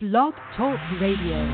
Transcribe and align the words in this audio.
Blog 0.00 0.32
Talk 0.56 0.78
Radio. 1.00 1.44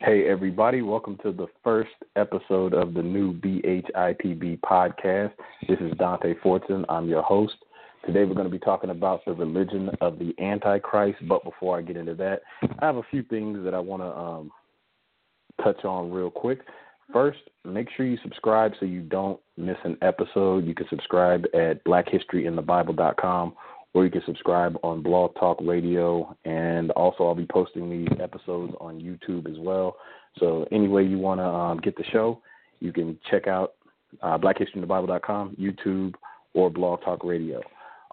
Hey, 0.00 0.28
everybody, 0.28 0.82
welcome 0.82 1.16
to 1.22 1.32
the 1.32 1.46
first 1.62 1.94
episode 2.14 2.74
of 2.74 2.92
the 2.92 3.02
new 3.02 3.32
BHITB 3.32 4.60
podcast. 4.60 5.32
This 5.66 5.78
is 5.80 5.96
Dante 5.96 6.34
Fortson. 6.44 6.84
I'm 6.90 7.08
your 7.08 7.22
host. 7.22 7.54
Today, 8.04 8.24
we're 8.24 8.34
going 8.34 8.44
to 8.44 8.50
be 8.50 8.58
talking 8.58 8.90
about 8.90 9.24
the 9.24 9.32
religion 9.32 9.88
of 10.02 10.18
the 10.18 10.34
Antichrist. 10.38 11.26
But 11.26 11.42
before 11.42 11.78
I 11.78 11.80
get 11.80 11.96
into 11.96 12.14
that, 12.16 12.42
I 12.80 12.84
have 12.84 12.96
a 12.96 13.02
few 13.10 13.22
things 13.22 13.64
that 13.64 13.72
I 13.72 13.80
want 13.80 14.02
to 14.02 14.14
um, 14.14 14.50
touch 15.62 15.86
on 15.86 16.10
real 16.10 16.30
quick. 16.30 16.60
First, 17.14 17.38
make 17.64 17.88
sure 17.96 18.04
you 18.04 18.18
subscribe 18.22 18.72
so 18.78 18.84
you 18.84 19.00
don't 19.00 19.40
miss 19.56 19.78
an 19.84 19.96
episode. 20.02 20.66
You 20.66 20.74
can 20.74 20.86
subscribe 20.90 21.46
at 21.54 21.82
blackhistoryinthebible.com 21.84 23.54
or 23.94 24.04
you 24.04 24.10
can 24.10 24.22
subscribe 24.26 24.76
on 24.82 25.02
Blog 25.02 25.34
Talk 25.36 25.58
Radio. 25.62 26.36
And 26.44 26.90
also, 26.92 27.24
I'll 27.24 27.34
be 27.34 27.46
posting 27.46 27.88
these 27.88 28.18
episodes 28.20 28.74
on 28.80 29.00
YouTube 29.00 29.50
as 29.50 29.58
well. 29.58 29.96
So, 30.38 30.66
any 30.72 30.88
way 30.88 31.04
you 31.04 31.18
want 31.18 31.40
to 31.40 31.46
um, 31.46 31.78
get 31.78 31.96
the 31.96 32.04
show, 32.12 32.42
you 32.80 32.92
can 32.92 33.18
check 33.30 33.46
out 33.46 33.74
uh, 34.20 34.36
blackhistoryinthebible.com, 34.36 35.56
YouTube, 35.58 36.14
or 36.54 36.70
Blog 36.70 37.02
Talk 37.02 37.24
Radio. 37.24 37.60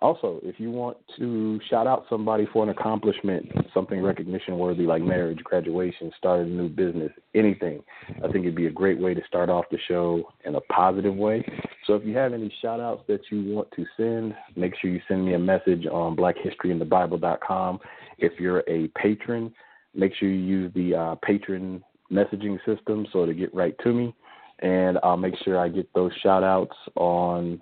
Also, 0.02 0.40
if 0.41 0.60
you 0.60 0.72
want 0.72 0.98
to 1.18 1.60
shout 1.70 1.86
out 1.86 2.05
somebody 2.09 2.48
for 2.52 2.64
an 2.64 2.70
accomplishment, 2.70 3.48
something 3.72 4.02
recognition 4.02 4.58
worthy 4.58 4.84
like 4.84 5.04
marriage, 5.04 5.38
graduation, 5.44 6.12
starting 6.18 6.48
a 6.48 6.55
new 6.55 6.70
business, 6.70 7.12
anything, 7.36 7.84
I 8.18 8.22
think 8.32 8.45
it'd 8.45 8.56
be 8.56 8.66
a 8.66 8.72
great 8.72 9.00
way 9.00 9.14
to 9.14 9.22
start 9.28 9.50
off 9.50 9.66
the 9.70 9.78
show 9.88 10.23
in 10.44 10.56
a 10.56 10.62
positive 10.62 11.16
way. 11.16 11.45
So 11.86 11.94
if 11.94 12.04
you 12.04 12.18
have 12.18 12.34
any 12.34 12.52
shout 12.64 12.80
outs 12.80 13.04
that 13.09 13.22
you 13.30 13.54
want 13.54 13.70
to 13.76 13.86
send, 13.95 14.34
make 14.56 14.73
sure 14.82 14.90
you 14.90 15.02
send 15.08 15.23
me 15.23 15.36
a 15.36 15.40
message 15.40 15.86
on 15.86 16.16
blackhistoryinthebible.com. 16.16 17.80
If 18.18 18.40
you're 18.40 18.64
a 18.68 18.88
patron, 19.00 19.54
make 19.94 20.16
sure 20.16 20.30
you 20.30 20.40
use 20.40 20.73
the 20.73 20.95
uh, 20.95 21.16
patron 21.23 21.84
messaging 22.12 22.58
system 22.66 23.06
so 23.14 23.28
to 23.28 23.36
get 23.36 23.53
right 23.53 23.75
to 23.84 23.94
me. 23.94 24.16
And 24.59 24.97
I'll 25.03 25.18
make 25.18 25.36
sure 25.44 25.59
I 25.59 25.70
get 25.70 25.94
those 25.94 26.12
shout 26.23 26.44
outs 26.44 26.75
on 26.95 27.62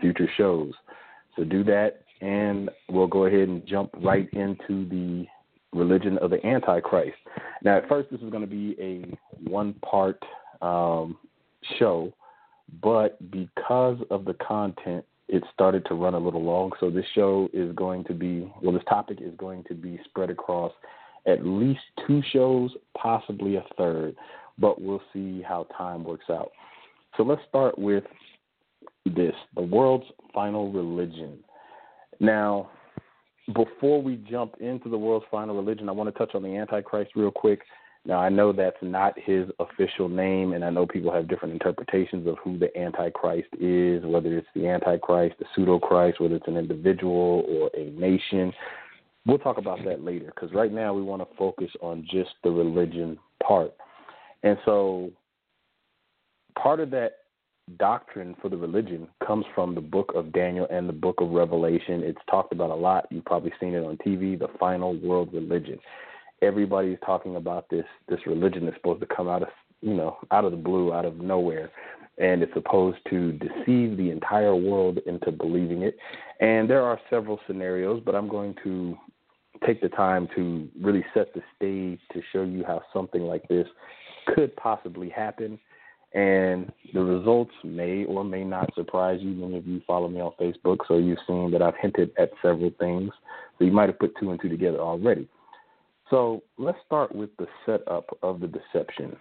future 0.00 0.28
shows. 0.36 0.72
So 1.36 1.44
do 1.44 1.64
that, 1.64 2.02
and 2.20 2.70
we'll 2.88 3.06
go 3.06 3.26
ahead 3.26 3.48
and 3.48 3.66
jump 3.66 3.90
right 4.00 4.28
into 4.32 4.88
the 4.88 5.26
religion 5.72 6.18
of 6.18 6.30
the 6.30 6.44
Antichrist. 6.46 7.16
Now, 7.62 7.78
at 7.78 7.88
first, 7.88 8.10
this 8.10 8.20
is 8.20 8.30
going 8.30 8.42
to 8.42 8.46
be 8.46 8.76
a 8.80 9.48
one 9.48 9.74
part 9.74 10.22
um, 10.62 11.18
show, 11.78 12.12
but 12.82 13.18
because 13.30 13.98
of 14.10 14.24
the 14.24 14.34
content, 14.34 15.04
it 15.28 15.42
started 15.52 15.84
to 15.86 15.94
run 15.94 16.14
a 16.14 16.18
little 16.18 16.42
long. 16.42 16.72
So 16.80 16.90
this 16.90 17.06
show 17.14 17.48
is 17.52 17.74
going 17.74 18.04
to 18.04 18.14
be, 18.14 18.52
well, 18.62 18.72
this 18.72 18.82
topic 18.88 19.18
is 19.20 19.32
going 19.36 19.64
to 19.64 19.74
be 19.74 19.98
spread 20.04 20.30
across 20.30 20.72
at 21.26 21.44
least 21.44 21.80
two 22.06 22.22
shows, 22.32 22.70
possibly 22.96 23.56
a 23.56 23.64
third, 23.78 24.14
but 24.58 24.80
we'll 24.80 25.02
see 25.12 25.42
how 25.42 25.66
time 25.76 26.04
works 26.04 26.26
out. 26.30 26.52
So 27.16 27.22
let's 27.22 27.40
start 27.48 27.78
with 27.78 28.04
this 29.04 29.34
the 29.54 29.62
world's 29.62 30.06
final 30.32 30.72
religion. 30.72 31.38
Now, 32.20 32.70
before 33.54 34.02
we 34.02 34.16
jump 34.30 34.54
into 34.60 34.88
the 34.88 34.96
world's 34.96 35.26
final 35.30 35.54
religion, 35.54 35.88
I 35.88 35.92
want 35.92 36.12
to 36.12 36.18
touch 36.18 36.34
on 36.34 36.42
the 36.42 36.56
Antichrist 36.56 37.12
real 37.14 37.30
quick. 37.30 37.60
Now, 38.06 38.18
I 38.18 38.28
know 38.28 38.52
that's 38.52 38.76
not 38.82 39.18
his 39.18 39.48
official 39.58 40.08
name, 40.08 40.52
and 40.52 40.64
I 40.64 40.70
know 40.70 40.86
people 40.86 41.12
have 41.12 41.28
different 41.28 41.54
interpretations 41.54 42.26
of 42.26 42.36
who 42.42 42.58
the 42.58 42.76
Antichrist 42.78 43.48
is, 43.58 44.04
whether 44.04 44.36
it's 44.36 44.46
the 44.54 44.68
Antichrist, 44.68 45.36
the 45.38 45.46
pseudo 45.54 45.78
Christ, 45.78 46.20
whether 46.20 46.36
it's 46.36 46.48
an 46.48 46.58
individual 46.58 47.44
or 47.48 47.70
a 47.74 47.90
nation. 47.98 48.52
We'll 49.26 49.38
talk 49.38 49.56
about 49.56 49.78
that 49.86 50.04
later 50.04 50.26
because 50.26 50.52
right 50.52 50.72
now 50.72 50.92
we 50.92 51.00
want 51.00 51.22
to 51.22 51.36
focus 51.36 51.70
on 51.80 52.06
just 52.10 52.30
the 52.42 52.50
religion 52.50 53.18
part. 53.42 53.72
And 54.42 54.58
so, 54.66 55.10
part 56.60 56.80
of 56.80 56.90
that 56.90 57.23
doctrine 57.78 58.36
for 58.40 58.48
the 58.48 58.56
religion 58.56 59.08
comes 59.26 59.44
from 59.54 59.74
the 59.74 59.80
book 59.80 60.12
of 60.14 60.32
Daniel 60.32 60.66
and 60.70 60.88
the 60.88 60.92
book 60.92 61.16
of 61.20 61.30
Revelation. 61.30 62.02
It's 62.02 62.18
talked 62.30 62.52
about 62.52 62.70
a 62.70 62.74
lot. 62.74 63.06
You've 63.10 63.24
probably 63.24 63.52
seen 63.60 63.74
it 63.74 63.84
on 63.84 63.96
TV, 63.98 64.38
the 64.38 64.48
final 64.58 64.96
world 65.00 65.32
religion. 65.32 65.78
Everybody's 66.42 66.98
talking 67.04 67.36
about 67.36 67.70
this 67.70 67.86
this 68.08 68.20
religion 68.26 68.66
that's 68.66 68.76
supposed 68.76 69.00
to 69.00 69.06
come 69.06 69.28
out 69.28 69.42
of 69.42 69.48
you 69.84 69.92
know, 69.92 70.16
out 70.30 70.44
of 70.44 70.50
the 70.50 70.56
blue, 70.56 70.92
out 70.92 71.04
of 71.04 71.18
nowhere. 71.18 71.70
And 72.16 72.42
it's 72.42 72.54
supposed 72.54 72.98
to 73.10 73.32
deceive 73.32 73.96
the 73.96 74.10
entire 74.10 74.54
world 74.54 74.98
into 75.06 75.30
believing 75.30 75.82
it. 75.82 75.96
And 76.40 76.70
there 76.70 76.82
are 76.82 76.98
several 77.10 77.38
scenarios, 77.46 78.02
but 78.04 78.14
I'm 78.14 78.28
going 78.28 78.54
to 78.64 78.96
take 79.66 79.82
the 79.82 79.88
time 79.90 80.28
to 80.36 80.68
really 80.80 81.04
set 81.12 81.34
the 81.34 81.42
stage 81.56 82.00
to 82.12 82.22
show 82.32 82.42
you 82.42 82.64
how 82.66 82.82
something 82.92 83.22
like 83.22 83.46
this 83.48 83.66
could 84.34 84.54
possibly 84.56 85.10
happen 85.10 85.58
and 86.14 86.72
the 86.92 87.02
results 87.02 87.52
may 87.64 88.04
or 88.04 88.24
may 88.24 88.44
not 88.44 88.72
surprise 88.74 89.18
you. 89.20 89.30
Many 89.30 89.58
of 89.58 89.66
you 89.66 89.82
follow 89.86 90.08
me 90.08 90.20
on 90.20 90.32
Facebook, 90.40 90.78
so 90.86 90.96
you've 90.96 91.18
seen 91.26 91.50
that 91.50 91.60
I've 91.60 91.76
hinted 91.80 92.12
at 92.18 92.30
several 92.40 92.70
things. 92.78 93.10
So 93.58 93.64
you 93.64 93.72
might 93.72 93.88
have 93.88 93.98
put 93.98 94.14
two 94.18 94.30
and 94.30 94.40
two 94.40 94.48
together 94.48 94.78
already. 94.78 95.28
So 96.10 96.42
let's 96.56 96.78
start 96.86 97.14
with 97.14 97.30
the 97.38 97.46
setup 97.66 98.16
of 98.22 98.40
the 98.40 98.46
deception. 98.46 99.16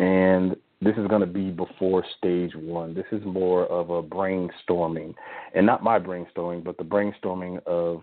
And 0.00 0.56
this 0.80 0.96
is 0.96 1.06
going 1.08 1.20
to 1.20 1.26
be 1.26 1.50
before 1.50 2.04
stage 2.18 2.54
one. 2.54 2.94
This 2.94 3.06
is 3.12 3.22
more 3.24 3.66
of 3.66 3.90
a 3.90 4.02
brainstorming, 4.02 5.14
and 5.54 5.66
not 5.66 5.82
my 5.82 5.98
brainstorming, 5.98 6.64
but 6.64 6.78
the 6.78 6.84
brainstorming 6.84 7.64
of 7.66 8.02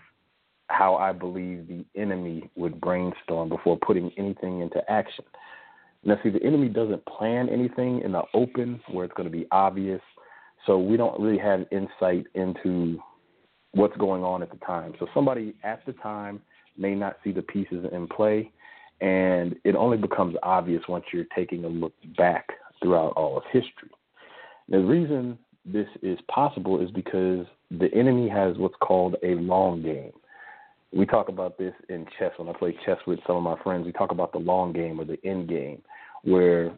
how 0.68 0.96
I 0.96 1.12
believe 1.12 1.68
the 1.68 1.86
enemy 1.96 2.50
would 2.56 2.80
brainstorm 2.80 3.50
before 3.50 3.78
putting 3.78 4.12
anything 4.18 4.62
into 4.62 4.80
action. 4.90 5.26
Now, 6.06 6.18
see, 6.22 6.30
the 6.30 6.44
enemy 6.44 6.68
doesn't 6.68 7.06
plan 7.06 7.50
anything 7.50 8.02
in 8.02 8.12
the 8.12 8.24
open 8.34 8.82
where 8.92 9.06
it's 9.06 9.14
going 9.14 9.30
to 9.30 9.36
be 9.36 9.48
obvious, 9.52 10.02
so 10.66 10.78
we 10.78 10.98
don't 10.98 11.20
really 11.20 11.38
have 11.38 11.66
insight 11.72 12.26
into 12.36 13.00
what's 13.72 13.96
going 13.98 14.24
on 14.24 14.44
at 14.44 14.52
the 14.52 14.58
time. 14.66 14.94
So 15.00 15.08
somebody 15.14 15.56
at 15.64 15.86
the 15.86 15.94
time 15.94 16.42
may 16.78 16.94
not 16.94 17.18
see 17.24 17.32
the 17.32 17.42
pieces 17.42 17.86
in 17.92 18.08
play, 18.08 18.52
and 19.02 19.56
it 19.64 19.76
only 19.76 19.98
becomes 19.98 20.36
obvious 20.44 20.84
once 20.90 21.06
you're 21.14 21.26
taking 21.36 21.64
a 21.64 21.70
look 21.70 21.94
back 22.18 22.50
throughout 22.82 23.14
all 23.16 23.38
of 23.38 23.44
history. 23.52 23.90
The 24.70 24.80
reason 24.80 25.38
this 25.66 25.88
is 26.02 26.20
possible 26.30 26.82
is 26.82 26.92
because 26.92 27.46
the 27.72 27.94
enemy 27.94 28.28
has 28.28 28.58
what's 28.58 28.76
called 28.82 29.16
a 29.24 29.36
long 29.36 29.82
game 29.82 30.12
we 30.96 31.06
talk 31.06 31.30
about 31.30 31.58
this 31.58 31.74
in 31.90 32.06
chess 32.20 32.32
when 32.38 32.48
I 32.48 32.58
play 32.58 32.78
chess 32.86 32.98
with 33.08 33.20
some 33.26 33.36
of 33.36 33.44
my 33.44 33.62
friends. 33.64 33.86
We 33.86 33.92
talk 33.92 34.12
about 34.12 34.32
the 34.32 34.38
long 34.38 34.74
game 34.74 35.00
or 35.00 35.06
the 35.06 35.18
end 35.26 35.50
game, 35.50 35.82
where 36.24 36.72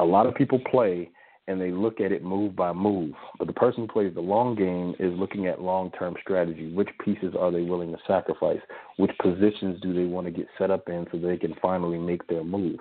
a 0.00 0.04
lot 0.04 0.26
of 0.26 0.34
people 0.34 0.60
play 0.70 1.10
and 1.46 1.60
they 1.60 1.70
look 1.70 2.00
at 2.00 2.12
it 2.12 2.22
move 2.22 2.54
by 2.54 2.72
move. 2.72 3.14
But 3.38 3.46
the 3.46 3.54
person 3.54 3.82
who 3.82 3.92
plays 3.92 4.14
the 4.14 4.20
long 4.20 4.54
game 4.54 4.94
is 4.98 5.18
looking 5.18 5.46
at 5.46 5.60
long 5.60 5.90
term 5.98 6.14
strategy. 6.22 6.72
Which 6.72 6.88
pieces 7.04 7.34
are 7.38 7.50
they 7.50 7.62
willing 7.62 7.90
to 7.92 7.98
sacrifice? 8.06 8.60
Which 8.96 9.12
positions 9.20 9.80
do 9.82 9.94
they 9.94 10.04
want 10.04 10.26
to 10.26 10.30
get 10.30 10.46
set 10.58 10.70
up 10.70 10.88
in 10.88 11.06
so 11.10 11.18
they 11.18 11.36
can 11.36 11.54
finally 11.60 11.98
make 11.98 12.26
their 12.28 12.44
move? 12.44 12.78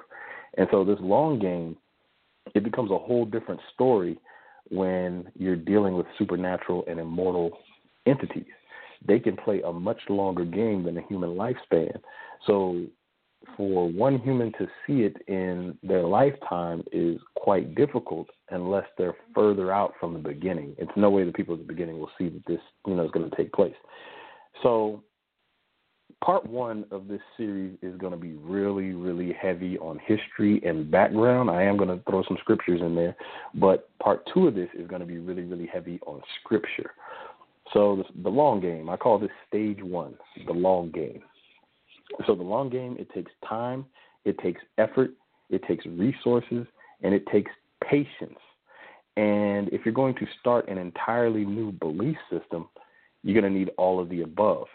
And 0.58 0.68
so 0.72 0.84
this 0.84 0.98
long 1.00 1.40
game, 1.40 1.78
it 2.56 2.64
becomes 2.64 2.92
a 2.92 2.98
whole 2.98 3.26
different 3.26 3.62
story 3.74 4.18
when 4.70 5.30
you're 5.36 5.56
dealing 5.56 5.96
with 5.96 6.06
supernatural 6.18 6.84
and 6.88 7.00
immortal 7.00 7.52
entities 8.06 8.46
they 9.06 9.20
can 9.20 9.36
play 9.36 9.62
a 9.62 9.72
much 9.72 10.00
longer 10.10 10.46
game 10.46 10.84
than 10.84 10.98
a 10.98 11.08
human 11.08 11.32
lifespan. 11.32 12.00
So 12.46 12.86
for 13.56 13.90
one 13.90 14.20
human 14.20 14.52
to 14.54 14.68
see 14.86 15.04
it 15.04 15.16
in 15.28 15.78
their 15.84 16.04
lifetime 16.04 16.84
is 16.92 17.20
quite 17.36 17.76
difficult 17.76 18.28
unless 18.50 18.86
they're 18.98 19.16
further 19.34 19.72
out 19.72 19.94
from 20.00 20.14
the 20.14 20.20
beginning. 20.20 20.76
It's 20.78 20.92
no 20.96 21.10
way 21.10 21.24
the 21.24 21.32
people 21.32 21.54
at 21.54 21.60
the 21.60 21.68
beginning 21.68 22.00
will 22.00 22.12
see 22.18 22.30
that 22.30 22.46
this, 22.46 22.62
you 22.86 22.96
know, 22.96 23.06
is 23.06 23.12
going 23.12 23.30
to 23.30 23.36
take 23.36 23.54
place. 23.54 23.76
So 24.64 25.04
part 26.24 26.46
one 26.48 26.86
of 26.92 27.08
this 27.08 27.22
series 27.36 27.78
is 27.82 27.96
going 27.98 28.12
to 28.12 28.18
be 28.18 28.34
really, 28.34 28.94
really 28.94 29.34
heavy 29.34 29.78
on 29.80 30.00
history 30.06 30.62
and 30.66 30.90
background. 30.90 31.50
I 31.50 31.64
am 31.64 31.78
going 31.78 31.90
to 31.90 32.04
throw 32.10 32.24
some 32.28 32.38
scriptures 32.40 32.82
in 32.82 32.96
there, 32.96 33.16
but 33.54 33.90
part 34.00 34.28
two 34.34 34.48
of 34.48 34.56
this 34.56 34.70
is 34.74 34.88
going 34.88 35.02
to 35.02 35.06
be 35.06 35.20
really, 35.20 35.44
really 35.44 35.68
heavy 35.72 36.00
on 36.08 36.22
scripture. 36.42 36.92
So 37.74 37.98
the, 37.98 38.24
the 38.24 38.30
long 38.30 38.62
game, 38.62 38.90
I 38.90 38.98
call 38.98 39.20
this 39.20 39.30
stage 39.48 39.82
one, 39.82 40.16
the 40.46 40.54
long 40.54 40.92
game. 40.92 41.22
So 42.26 42.36
the 42.36 42.44
long 42.44 42.70
game, 42.70 42.96
it 43.00 43.10
takes 43.14 43.32
time, 43.48 43.86
it 44.26 44.38
takes 44.40 44.62
effort, 44.78 45.12
it 45.50 45.62
takes 45.68 45.86
resources, 45.86 46.66
and 47.04 47.14
it 47.14 47.26
takes 47.28 47.52
patience. 47.84 48.40
And 49.18 49.70
if 49.70 49.82
you're 49.84 49.94
going 49.94 50.16
to 50.16 50.26
start 50.40 50.70
an 50.70 50.78
entirely 50.78 51.44
new 51.44 51.72
belief 51.72 52.18
system, 52.32 52.70
you're 53.24 53.40
going 53.40 53.52
to 53.52 53.60
need 53.60 53.72
all 53.78 54.00
of 54.00 54.10
the 54.10 54.22
above. 54.22 54.68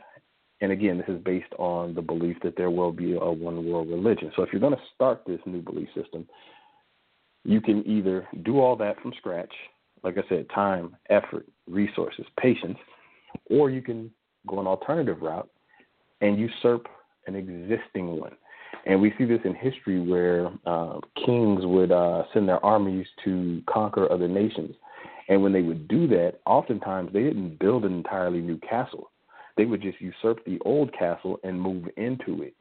And 0.61 0.73
again, 0.73 0.99
this 0.99 1.09
is 1.09 1.23
based 1.23 1.53
on 1.59 1.95
the 1.95 2.03
belief 2.03 2.37
that 2.43 2.57
there 2.57 2.71
will 2.71 2.93
be 2.93 3.15
a 3.15 3.19
one 3.19 3.67
world 3.67 3.89
religion. 3.89 4.31
So 4.37 4.43
if 4.43 4.51
you're 4.53 4.61
going 4.61 4.75
to 4.75 4.83
start 4.95 5.23
this 5.27 5.41
new 5.47 5.61
belief 5.61 5.89
system, 5.95 6.29
you 7.45 7.61
can 7.61 7.87
either 7.87 8.29
do 8.45 8.61
all 8.61 8.77
that 8.77 9.01
from 9.01 9.13
scratch 9.17 9.53
like 10.03 10.19
I 10.19 10.23
said, 10.29 10.47
time, 10.55 10.97
effort, 11.11 11.47
resources, 11.69 12.25
patience, 12.41 12.79
or 13.51 13.71
you 13.71 13.83
can 13.83 14.11
go 14.47 14.61
an 14.61 14.67
alternative 14.67 15.23
route 15.23 15.49
and 16.21 16.39
usurp 16.39 16.87
an 17.27 17.35
existing 17.37 18.19
one. 18.19 18.33
And 18.87 19.01
we 19.01 19.13
see 19.17 19.25
this 19.25 19.41
in 19.45 19.55
history 19.55 20.01
where 20.01 20.51
uh, 20.67 20.99
kings 21.25 21.65
would 21.65 21.93
uh, 21.93 22.25
send 22.33 22.49
their 22.49 22.65
armies 22.65 23.07
to 23.25 23.63
conquer 23.69 24.11
other 24.11 24.29
nations. 24.29 24.75
And 25.29 25.43
when 25.43 25.53
they 25.53 25.63
would 25.63 25.87
do 25.87 26.09
that, 26.09 26.41
oftentimes 26.47 27.11
they 27.13 27.23
didn't 27.23 27.59
build 27.61 27.85
an 27.85 27.93
entirely 27.93 28.41
new 28.41 28.59
castle. 28.59 29.11
They 29.57 29.67
would 29.67 29.83
just 29.83 30.01
usurp 30.01 30.45
the 30.45 30.59
old 30.65 30.93
castle 30.99 31.39
and 31.45 31.61
move 31.61 31.87
into 31.97 32.43
it. 32.43 32.55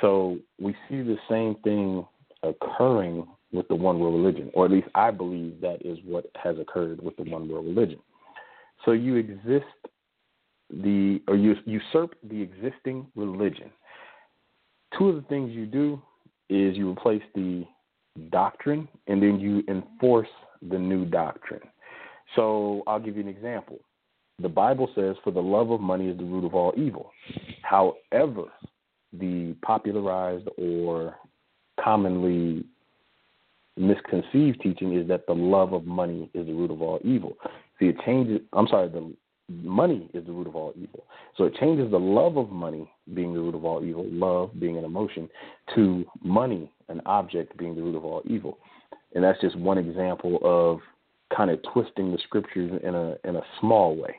So 0.00 0.38
we 0.60 0.74
see 0.88 1.02
the 1.02 1.16
same 1.28 1.56
thing 1.64 2.06
occurring 2.42 3.26
with 3.54 3.68
the 3.68 3.74
one 3.74 4.00
world 4.00 4.14
religion, 4.16 4.50
or 4.52 4.66
at 4.66 4.72
least 4.72 4.88
I 4.94 5.10
believe 5.10 5.60
that 5.60 5.78
is 5.86 5.98
what 6.04 6.26
has 6.42 6.58
occurred 6.58 7.00
with 7.00 7.16
the 7.16 7.22
one 7.22 7.48
world 7.48 7.64
religion. 7.64 8.00
So 8.84 8.90
you 8.92 9.16
exist 9.16 9.64
the 10.70 11.22
or 11.28 11.36
you 11.36 11.54
usurp 11.64 12.14
the 12.28 12.42
existing 12.42 13.06
religion. 13.14 13.70
Two 14.98 15.08
of 15.08 15.16
the 15.16 15.22
things 15.22 15.52
you 15.52 15.66
do 15.66 16.02
is 16.50 16.76
you 16.76 16.90
replace 16.90 17.22
the 17.34 17.64
doctrine 18.30 18.88
and 19.06 19.22
then 19.22 19.38
you 19.38 19.62
enforce 19.68 20.28
the 20.70 20.78
new 20.78 21.04
doctrine. 21.04 21.62
So 22.34 22.82
I'll 22.86 23.00
give 23.00 23.16
you 23.16 23.22
an 23.22 23.28
example. 23.28 23.78
The 24.40 24.48
Bible 24.48 24.90
says, 24.94 25.16
For 25.22 25.30
the 25.30 25.40
love 25.40 25.70
of 25.70 25.80
money 25.80 26.08
is 26.08 26.18
the 26.18 26.24
root 26.24 26.44
of 26.44 26.54
all 26.54 26.72
evil. 26.76 27.12
However, 27.62 28.44
the 29.12 29.54
popularized 29.62 30.48
or 30.58 31.16
commonly 31.82 32.64
misconceived 33.76 34.60
teaching 34.60 34.94
is 34.94 35.08
that 35.08 35.26
the 35.26 35.34
love 35.34 35.72
of 35.72 35.84
money 35.84 36.30
is 36.34 36.46
the 36.46 36.52
root 36.52 36.70
of 36.70 36.80
all 36.82 37.00
evil. 37.02 37.36
See, 37.78 37.86
it 37.86 37.96
changes, 38.04 38.40
I'm 38.52 38.68
sorry, 38.68 38.88
the 38.88 39.12
money 39.48 40.08
is 40.14 40.24
the 40.26 40.32
root 40.32 40.46
of 40.46 40.56
all 40.56 40.72
evil. 40.76 41.04
So 41.36 41.44
it 41.44 41.54
changes 41.56 41.90
the 41.90 41.98
love 41.98 42.36
of 42.36 42.50
money 42.50 42.90
being 43.14 43.34
the 43.34 43.40
root 43.40 43.54
of 43.54 43.64
all 43.64 43.84
evil, 43.84 44.06
love 44.08 44.58
being 44.58 44.78
an 44.78 44.84
emotion, 44.84 45.28
to 45.74 46.04
money, 46.22 46.70
an 46.88 47.00
object, 47.06 47.56
being 47.56 47.74
the 47.74 47.82
root 47.82 47.96
of 47.96 48.04
all 48.04 48.22
evil. 48.24 48.58
And 49.14 49.22
that's 49.22 49.40
just 49.40 49.56
one 49.56 49.78
example 49.78 50.38
of 50.42 50.80
kind 51.36 51.50
of 51.50 51.60
twisting 51.72 52.12
the 52.12 52.18
scriptures 52.18 52.80
in 52.82 52.94
a 52.94 53.16
in 53.24 53.36
a 53.36 53.42
small 53.60 53.96
way. 53.96 54.16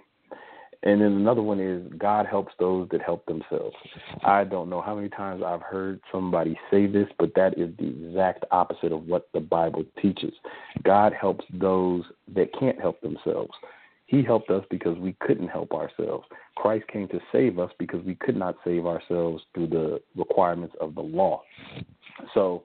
And 0.83 1.01
then 1.01 1.13
another 1.13 1.41
one 1.41 1.59
is 1.59 1.81
God 1.97 2.25
helps 2.25 2.53
those 2.59 2.87
that 2.91 3.01
help 3.01 3.25
themselves. 3.25 3.75
I 4.23 4.43
don't 4.43 4.69
know 4.69 4.81
how 4.81 4.95
many 4.95 5.09
times 5.09 5.43
I've 5.45 5.61
heard 5.61 5.99
somebody 6.11 6.57
say 6.69 6.85
this, 6.85 7.07
but 7.17 7.33
that 7.35 7.57
is 7.57 7.69
the 7.77 7.87
exact 7.87 8.45
opposite 8.51 8.91
of 8.91 9.07
what 9.07 9.27
the 9.33 9.39
Bible 9.39 9.83
teaches. 10.01 10.33
God 10.83 11.13
helps 11.13 11.45
those 11.53 12.03
that 12.35 12.49
can't 12.59 12.79
help 12.79 13.01
themselves. 13.01 13.51
He 14.07 14.21
helped 14.21 14.51
us 14.51 14.63
because 14.69 14.97
we 14.99 15.15
couldn't 15.19 15.47
help 15.47 15.73
ourselves. 15.73 16.25
Christ 16.55 16.87
came 16.87 17.07
to 17.07 17.19
save 17.31 17.57
us 17.57 17.71
because 17.79 18.03
we 18.05 18.15
could 18.15 18.35
not 18.35 18.55
save 18.63 18.85
ourselves 18.85 19.43
through 19.53 19.67
the 19.67 20.01
requirements 20.15 20.75
of 20.79 20.93
the 20.93 21.01
law. 21.01 21.41
So 22.33 22.63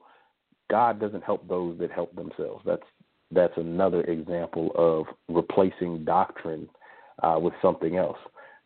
God 0.69 0.99
doesn't 0.99 1.23
help 1.23 1.47
those 1.47 1.77
that 1.79 1.91
help 1.91 2.15
themselves. 2.15 2.63
That's 2.65 2.83
that's 3.33 3.53
another 3.55 4.01
example 4.01 4.71
of 4.75 5.05
replacing 5.29 6.03
doctrine 6.03 6.67
uh, 7.21 7.37
with 7.41 7.53
something 7.61 7.97
else. 7.97 8.17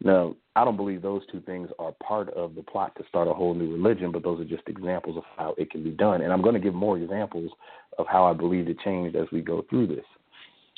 Now, 0.03 0.35
I 0.55 0.65
don't 0.65 0.77
believe 0.77 1.01
those 1.01 1.21
two 1.31 1.41
things 1.41 1.69
are 1.79 1.93
part 2.05 2.29
of 2.29 2.55
the 2.55 2.63
plot 2.63 2.95
to 2.97 3.03
start 3.07 3.27
a 3.27 3.33
whole 3.33 3.53
new 3.53 3.71
religion, 3.71 4.11
but 4.11 4.23
those 4.23 4.39
are 4.39 4.45
just 4.45 4.67
examples 4.67 5.17
of 5.17 5.23
how 5.37 5.55
it 5.57 5.71
can 5.71 5.83
be 5.83 5.91
done. 5.91 6.21
And 6.21 6.33
I'm 6.33 6.41
going 6.41 6.53
to 6.53 6.59
give 6.59 6.73
more 6.73 6.97
examples 6.97 7.51
of 7.97 8.05
how 8.07 8.25
I 8.25 8.33
believe 8.33 8.67
it 8.67 8.77
changed 8.79 9.15
as 9.15 9.27
we 9.31 9.41
go 9.41 9.65
through 9.69 9.87
this 9.87 10.05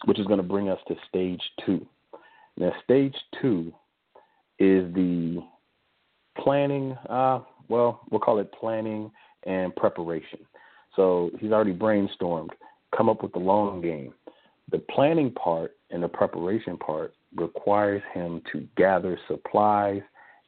which 0.06 0.20
is 0.20 0.28
going 0.28 0.38
to 0.38 0.44
bring 0.44 0.70
us 0.70 0.80
to 0.88 0.96
stage 1.08 1.42
two. 1.66 1.86
Now, 2.58 2.72
stage 2.84 3.16
two 3.42 3.74
is 4.60 4.94
the 4.94 5.44
planning, 6.38 6.96
uh, 7.10 7.40
well, 7.68 8.02
we'll 8.10 8.22
call 8.22 8.40
it 8.40 8.52
planning 8.52 9.12
and 9.44 9.76
preparation. 9.76 10.40
So 10.96 11.32
he's 11.40 11.52
already 11.52 11.74
brainstormed, 11.74 12.50
come 12.96 13.10
up 13.10 13.22
with 13.22 13.34
the 13.34 13.40
long 13.40 13.82
game. 13.82 14.14
The 14.72 14.80
planning 14.80 15.32
part 15.32 15.74
and 15.92 16.04
the 16.04 16.08
preparation 16.08 16.78
part 16.78 17.14
requires 17.36 18.02
him 18.14 18.42
to 18.52 18.68
gather 18.78 19.20
supplies 19.28 20.02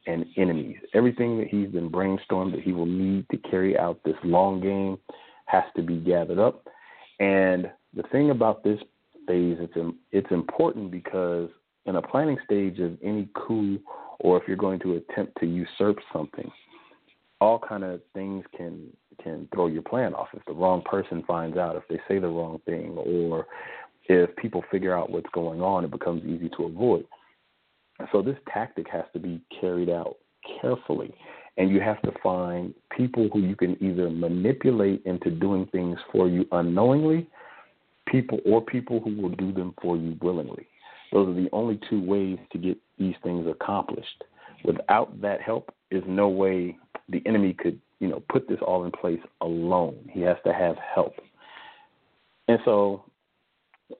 and 0.06 0.24
enemies. 0.36 0.78
Everything 0.94 1.38
that 1.38 1.48
he's 1.48 1.68
been 1.68 1.90
brainstormed 1.90 2.52
that 2.52 2.62
he 2.62 2.72
will 2.72 2.86
need 2.86 3.26
to 3.30 3.36
carry 3.36 3.78
out 3.78 4.00
this 4.04 4.16
long 4.24 4.60
game 4.60 4.98
has 5.46 5.64
to 5.76 5.82
be 5.82 5.96
gathered 5.96 6.38
up. 6.38 6.66
And 7.18 7.70
the 7.94 8.02
thing 8.10 8.30
about 8.30 8.64
this 8.64 8.80
phase, 9.26 9.58
it's 9.60 9.96
it's 10.10 10.30
important 10.30 10.90
because 10.90 11.50
in 11.86 11.96
a 11.96 12.02
planning 12.02 12.38
stage 12.44 12.78
of 12.78 12.96
any 13.02 13.28
coup, 13.34 13.78
or 14.20 14.40
if 14.40 14.46
you're 14.46 14.56
going 14.56 14.80
to 14.80 14.96
attempt 14.96 15.38
to 15.40 15.46
usurp 15.46 15.98
something, 16.12 16.50
all 17.40 17.58
kind 17.58 17.84
of 17.84 18.00
things 18.14 18.44
can 18.56 18.86
can 19.22 19.48
throw 19.54 19.66
your 19.66 19.82
plan 19.82 20.14
off. 20.14 20.28
If 20.32 20.44
the 20.46 20.52
wrong 20.52 20.82
person 20.82 21.22
finds 21.26 21.58
out, 21.58 21.76
if 21.76 21.82
they 21.88 22.00
say 22.08 22.18
the 22.18 22.28
wrong 22.28 22.60
thing, 22.64 22.96
or 22.96 23.46
if 24.04 24.34
people 24.36 24.64
figure 24.70 24.96
out 24.96 25.10
what's 25.10 25.30
going 25.32 25.60
on, 25.60 25.84
it 25.84 25.90
becomes 25.90 26.24
easy 26.24 26.48
to 26.56 26.64
avoid. 26.64 27.04
So 28.12 28.22
this 28.22 28.36
tactic 28.52 28.88
has 28.90 29.04
to 29.12 29.18
be 29.18 29.40
carried 29.60 29.90
out 29.90 30.16
carefully, 30.60 31.14
and 31.58 31.70
you 31.70 31.80
have 31.80 32.00
to 32.02 32.12
find 32.22 32.74
people 32.96 33.28
who 33.32 33.40
you 33.40 33.54
can 33.54 33.76
either 33.82 34.08
manipulate 34.08 35.02
into 35.04 35.30
doing 35.30 35.66
things 35.66 35.98
for 36.10 36.28
you 36.28 36.46
unknowingly 36.52 37.28
people 38.10 38.40
or 38.44 38.60
people 38.60 39.00
who 39.00 39.14
will 39.14 39.30
do 39.30 39.52
them 39.52 39.74
for 39.80 39.96
you 39.96 40.16
willingly. 40.20 40.66
Those 41.12 41.28
are 41.28 41.34
the 41.34 41.48
only 41.52 41.78
two 41.88 42.02
ways 42.02 42.38
to 42.52 42.58
get 42.58 42.78
these 42.98 43.14
things 43.22 43.46
accomplished. 43.46 44.24
Without 44.64 45.20
that 45.20 45.40
help, 45.40 45.74
there's 45.90 46.04
no 46.06 46.28
way 46.28 46.76
the 47.08 47.22
enemy 47.26 47.54
could, 47.54 47.80
you 47.98 48.08
know, 48.08 48.22
put 48.28 48.48
this 48.48 48.58
all 48.66 48.84
in 48.84 48.90
place 48.92 49.20
alone. 49.40 49.96
He 50.10 50.20
has 50.22 50.36
to 50.44 50.52
have 50.52 50.76
help. 50.94 51.14
And 52.48 52.58
so 52.64 53.04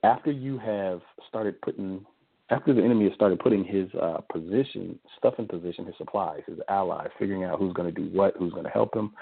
after 0.03 0.31
you 0.31 0.57
have 0.59 1.01
started 1.27 1.59
putting 1.61 2.05
after 2.51 2.73
the 2.73 2.83
enemy 2.83 3.05
has 3.05 3.13
started 3.13 3.39
putting 3.39 3.63
his 3.63 3.87
uh, 3.95 4.17
position, 4.31 4.99
stuff 5.17 5.35
in 5.37 5.47
position, 5.47 5.85
his 5.85 5.95
supplies, 5.97 6.41
his 6.45 6.59
allies, 6.67 7.07
figuring 7.17 7.45
out 7.45 7.57
who's 7.57 7.73
going 7.73 7.93
to 7.93 8.01
do 8.01 8.09
what, 8.15 8.35
who's 8.37 8.51
going 8.51 8.65
to 8.65 8.69
help 8.69 8.93
him, 8.93 9.13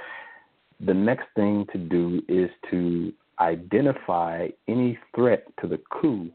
the 0.84 0.94
next 0.94 1.28
thing 1.36 1.68
to 1.72 1.78
do 1.78 2.24
is 2.28 2.50
to 2.72 3.14
identify 3.40 4.48
any 4.68 4.98
threat 5.16 5.46
to 5.62 5.68
the 5.68 5.80
coup 5.92 6.30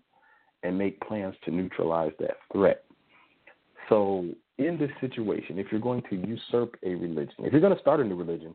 and 0.62 0.78
make 0.78 1.00
plans 1.00 1.34
to 1.44 1.50
neutralize 1.50 2.12
that 2.20 2.36
threat. 2.52 2.84
So, 3.88 4.28
in 4.58 4.78
this 4.78 4.90
situation, 5.00 5.58
if 5.58 5.66
you're 5.72 5.80
going 5.80 6.02
to 6.10 6.16
usurp 6.16 6.76
a 6.84 6.94
religion, 6.94 7.34
if 7.40 7.52
you're 7.52 7.60
going 7.60 7.74
to 7.74 7.80
start 7.80 7.98
a 7.98 8.04
new 8.04 8.14
religion, 8.14 8.54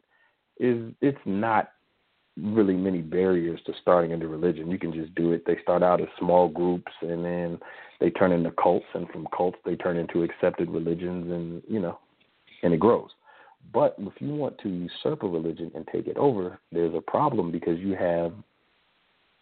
is 0.60 0.94
it's 1.02 1.20
not 1.26 1.72
really 2.42 2.76
many 2.76 3.02
barriers 3.02 3.60
to 3.66 3.74
starting 3.82 4.14
a 4.14 4.18
new 4.18 4.28
religion. 4.28 4.72
You 4.72 4.80
can 4.80 4.94
just 4.94 5.14
do 5.16 5.32
it. 5.32 5.44
They 5.46 5.58
start 5.62 5.84
out 5.84 6.02
as 6.02 6.08
small 6.18 6.48
groups 6.48 6.92
and 7.02 7.24
then 7.24 7.60
they 8.00 8.10
turn 8.10 8.32
into 8.32 8.52
cults 8.52 8.86
and 8.94 9.08
from 9.10 9.28
cults 9.36 9.58
they 9.66 9.76
turn 9.76 9.98
into 9.98 10.24
accepted 10.24 10.70
religions 10.70 11.32
and 11.32 11.62
you 11.68 11.80
know 11.80 12.00
and 12.64 12.74
it 12.74 12.80
grows. 12.80 13.10
But 13.74 13.96
if 14.00 14.14
you 14.20 14.34
want 14.34 14.58
to 14.60 14.70
usurp 14.70 15.24
a 15.24 15.28
religion 15.28 15.72
and 15.76 15.88
take 15.92 16.08
it 16.08 16.18
over, 16.18 16.60
there's 16.72 16.96
a 16.96 17.02
problem 17.02 17.52
because 17.52 17.80
you 17.80 17.96
have 17.96 18.34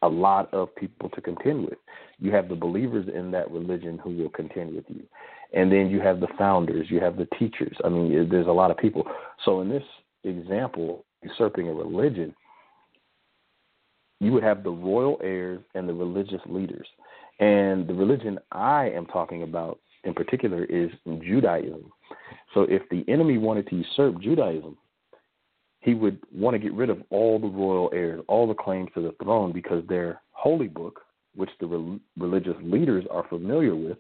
a 0.02 0.08
lot 0.08 0.54
of 0.54 0.76
people 0.76 1.10
to 1.10 1.22
contend 1.22 1.66
with. 1.66 1.78
You 2.20 2.32
have 2.32 2.50
the 2.50 2.56
believers 2.56 3.08
in 3.14 3.32
that 3.32 3.50
religion 3.50 4.00
who 4.04 4.16
will 4.16 4.30
contend 4.30 4.76
with 4.76 4.86
you. 4.90 5.04
And 5.54 5.72
then 5.72 5.90
you 5.90 6.02
have 6.02 6.20
the 6.20 6.28
founders, 6.38 6.88
you 6.90 7.00
have 7.00 7.18
the 7.18 7.28
teachers. 7.40 7.76
I 7.84 7.90
mean, 7.90 8.28
there's 8.30 8.48
a 8.48 8.52
lot 8.52 8.70
of 8.70 8.78
people. 8.78 9.04
So 9.46 9.62
in 9.62 9.70
this 9.70 9.84
example, 10.24 11.06
usurping 11.24 11.70
a 11.70 11.74
religion, 11.74 12.36
you 14.20 14.32
would 14.32 14.44
have 14.44 14.64
the 14.64 14.70
royal 14.70 15.20
heirs 15.24 15.62
and 15.76 15.88
the 15.88 15.94
religious 15.94 16.42
leaders. 16.48 16.88
And 17.40 17.88
the 17.88 17.94
religion 17.94 18.40
I 18.52 18.90
am 18.90 19.06
talking 19.06 19.44
about 19.44 19.80
in 20.04 20.14
particular 20.14 20.64
is 20.66 20.90
Judaism. 21.06 21.92
So 22.54 22.62
if 22.62 22.82
the 22.90 23.06
enemy 23.08 23.38
wanted 23.38 23.68
to 23.68 23.76
usurp 23.76 24.20
Judaism, 24.22 24.78
he 25.82 25.94
would 25.94 26.20
want 26.34 26.56
to 26.56 26.60
get 26.60 26.74
rid 26.74 26.90
of 26.90 27.02
all 27.10 27.40
the 27.40 27.48
royal 27.48 27.90
heirs, 27.94 28.22
all 28.28 28.48
the 28.48 28.54
claims 28.54 28.90
to 28.96 29.02
the 29.02 29.16
throne, 29.24 29.52
because 29.52 29.84
their 29.88 30.22
holy 30.32 30.68
book, 30.68 31.02
which 31.36 31.50
the 31.60 31.68
re- 31.68 32.00
religious 32.18 32.56
leaders 32.62 33.06
are 33.12 33.28
familiar 33.30 33.76
with, 33.76 33.98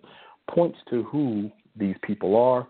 points 0.49 0.77
to 0.89 1.03
who 1.03 1.51
these 1.75 1.95
people 2.01 2.35
are 2.35 2.67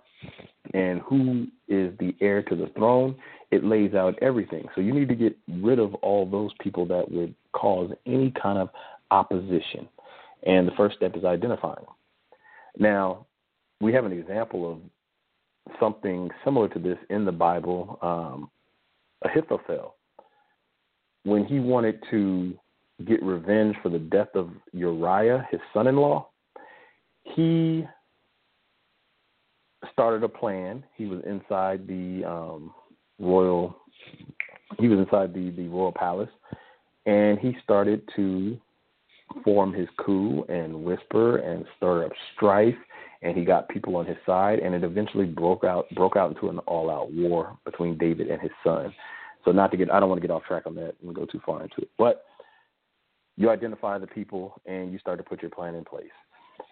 and 0.74 1.00
who 1.02 1.48
is 1.68 1.98
the 2.00 2.14
heir 2.20 2.42
to 2.44 2.56
the 2.56 2.70
throne. 2.76 3.16
It 3.52 3.64
lays 3.64 3.94
out 3.94 4.18
everything. 4.22 4.68
So 4.76 4.82
you 4.82 4.94
need 4.94 5.08
to 5.10 5.16
get 5.16 5.38
rid 5.62 5.80
of 5.80 5.94
all 5.96 6.26
those 6.26 6.52
people 6.60 6.86
that 6.88 7.10
would 7.10 7.34
cause 7.54 7.92
any 8.06 8.32
kind 8.32 8.58
of 8.58 8.70
opposition. 9.12 9.88
And 10.46 10.68
the 10.68 10.74
first 10.76 10.98
step 10.98 11.16
is 11.16 11.24
identifying. 11.24 11.86
Now, 12.78 13.26
we 13.80 13.94
have 13.94 14.06
an 14.06 14.12
example 14.12 14.72
of 14.72 14.80
something 15.80 16.30
similar 16.44 16.68
to 16.70 16.80
this 16.80 16.98
in 17.10 17.26
the 17.26 17.32
Bible. 17.32 17.98
Um, 18.02 18.50
Ahithophel, 19.24 19.96
when 21.24 21.46
he 21.46 21.60
wanted 21.60 22.04
to 22.12 22.54
get 23.06 23.22
revenge 23.24 23.76
for 23.82 23.90
the 23.90 24.00
death 24.00 24.30
of 24.36 24.50
Uriah, 24.74 25.48
his 25.52 25.60
son 25.74 25.88
in 25.88 25.96
law, 25.96 26.30
he 27.24 27.86
started 29.92 30.24
a 30.24 30.30
plan. 30.30 30.84
He 30.96 31.06
was 31.06 31.22
inside 31.26 31.88
the 31.88 32.24
um, 32.26 32.74
royal. 33.20 33.76
He 34.80 34.88
was 34.88 35.00
inside 35.00 35.34
the 35.34 35.52
the 35.52 35.68
royal 35.68 35.92
palace, 35.92 36.30
and 37.06 37.40
he 37.40 37.56
started 37.64 38.02
to 38.16 38.60
form 39.44 39.74
his 39.74 39.88
coup 39.98 40.46
and 40.50 40.84
whisper 40.84 41.38
and 41.38 41.66
stir 41.78 42.06
up 42.06 42.12
strife 42.36 42.76
and 43.22 43.38
he 43.38 43.44
got 43.44 43.68
people 43.70 43.96
on 43.96 44.06
his 44.06 44.18
side 44.26 44.60
and 44.60 44.74
it 44.76 44.84
eventually 44.84 45.26
broke 45.26 45.64
out 45.64 45.90
broke 45.96 46.16
out 46.16 46.32
into 46.32 46.50
an 46.50 46.60
all 46.60 46.90
out 46.90 47.12
war 47.12 47.58
between 47.66 47.98
David 47.98 48.30
and 48.30 48.42
his 48.42 48.52
son. 48.64 48.94
So 49.46 49.52
not 49.52 49.72
to 49.72 49.78
get 49.78 49.92
I 49.92 50.00
don't 50.00 50.10
want 50.10 50.22
to 50.22 50.28
get 50.28 50.34
off 50.34 50.44
track 50.44 50.64
on 50.66 50.76
that 50.76 50.96
and 51.02 51.16
go 51.16 51.26
too 51.26 51.42
far 51.46 51.64
into 51.64 51.82
it. 51.82 51.90
But 51.98 52.26
you 53.36 53.50
identify 53.50 53.98
the 53.98 54.08
people 54.08 54.60
and 54.66 54.92
you 54.92 55.00
start 55.00 55.18
to 55.18 55.24
put 55.24 55.42
your 55.42 55.52
plan 55.52 55.76
in 55.76 55.84
place. 55.84 56.06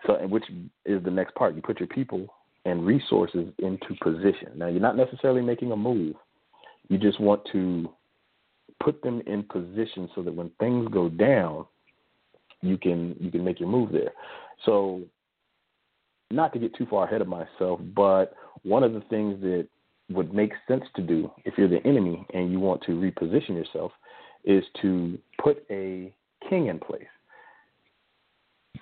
So 0.05 0.13
which 0.27 0.45
is 0.85 1.03
the 1.03 1.11
next 1.11 1.35
part. 1.35 1.55
You 1.55 1.61
put 1.61 1.79
your 1.79 1.87
people 1.87 2.27
and 2.65 2.85
resources 2.85 3.47
into 3.59 3.95
position. 4.01 4.51
Now 4.55 4.67
you're 4.67 4.81
not 4.81 4.97
necessarily 4.97 5.41
making 5.41 5.71
a 5.71 5.75
move. 5.75 6.15
You 6.89 6.97
just 6.97 7.19
want 7.19 7.41
to 7.51 7.89
put 8.83 9.01
them 9.01 9.21
in 9.25 9.43
position 9.43 10.09
so 10.15 10.21
that 10.21 10.33
when 10.33 10.51
things 10.59 10.87
go 10.91 11.09
down, 11.09 11.65
you 12.61 12.77
can 12.77 13.15
you 13.19 13.31
can 13.31 13.43
make 13.43 13.59
your 13.59 13.69
move 13.69 13.91
there. 13.91 14.11
So 14.65 15.01
not 16.31 16.53
to 16.53 16.59
get 16.59 16.75
too 16.75 16.85
far 16.89 17.05
ahead 17.05 17.21
of 17.21 17.27
myself, 17.27 17.79
but 17.95 18.33
one 18.63 18.83
of 18.83 18.93
the 18.93 19.01
things 19.09 19.39
that 19.41 19.67
would 20.09 20.33
make 20.33 20.51
sense 20.67 20.83
to 20.95 21.01
do 21.01 21.31
if 21.45 21.55
you're 21.57 21.67
the 21.67 21.85
enemy 21.85 22.25
and 22.33 22.51
you 22.51 22.59
want 22.59 22.81
to 22.83 22.91
reposition 22.91 23.49
yourself 23.49 23.91
is 24.43 24.63
to 24.81 25.17
put 25.41 25.65
a 25.71 26.13
king 26.49 26.67
in 26.67 26.79
place. 26.79 27.03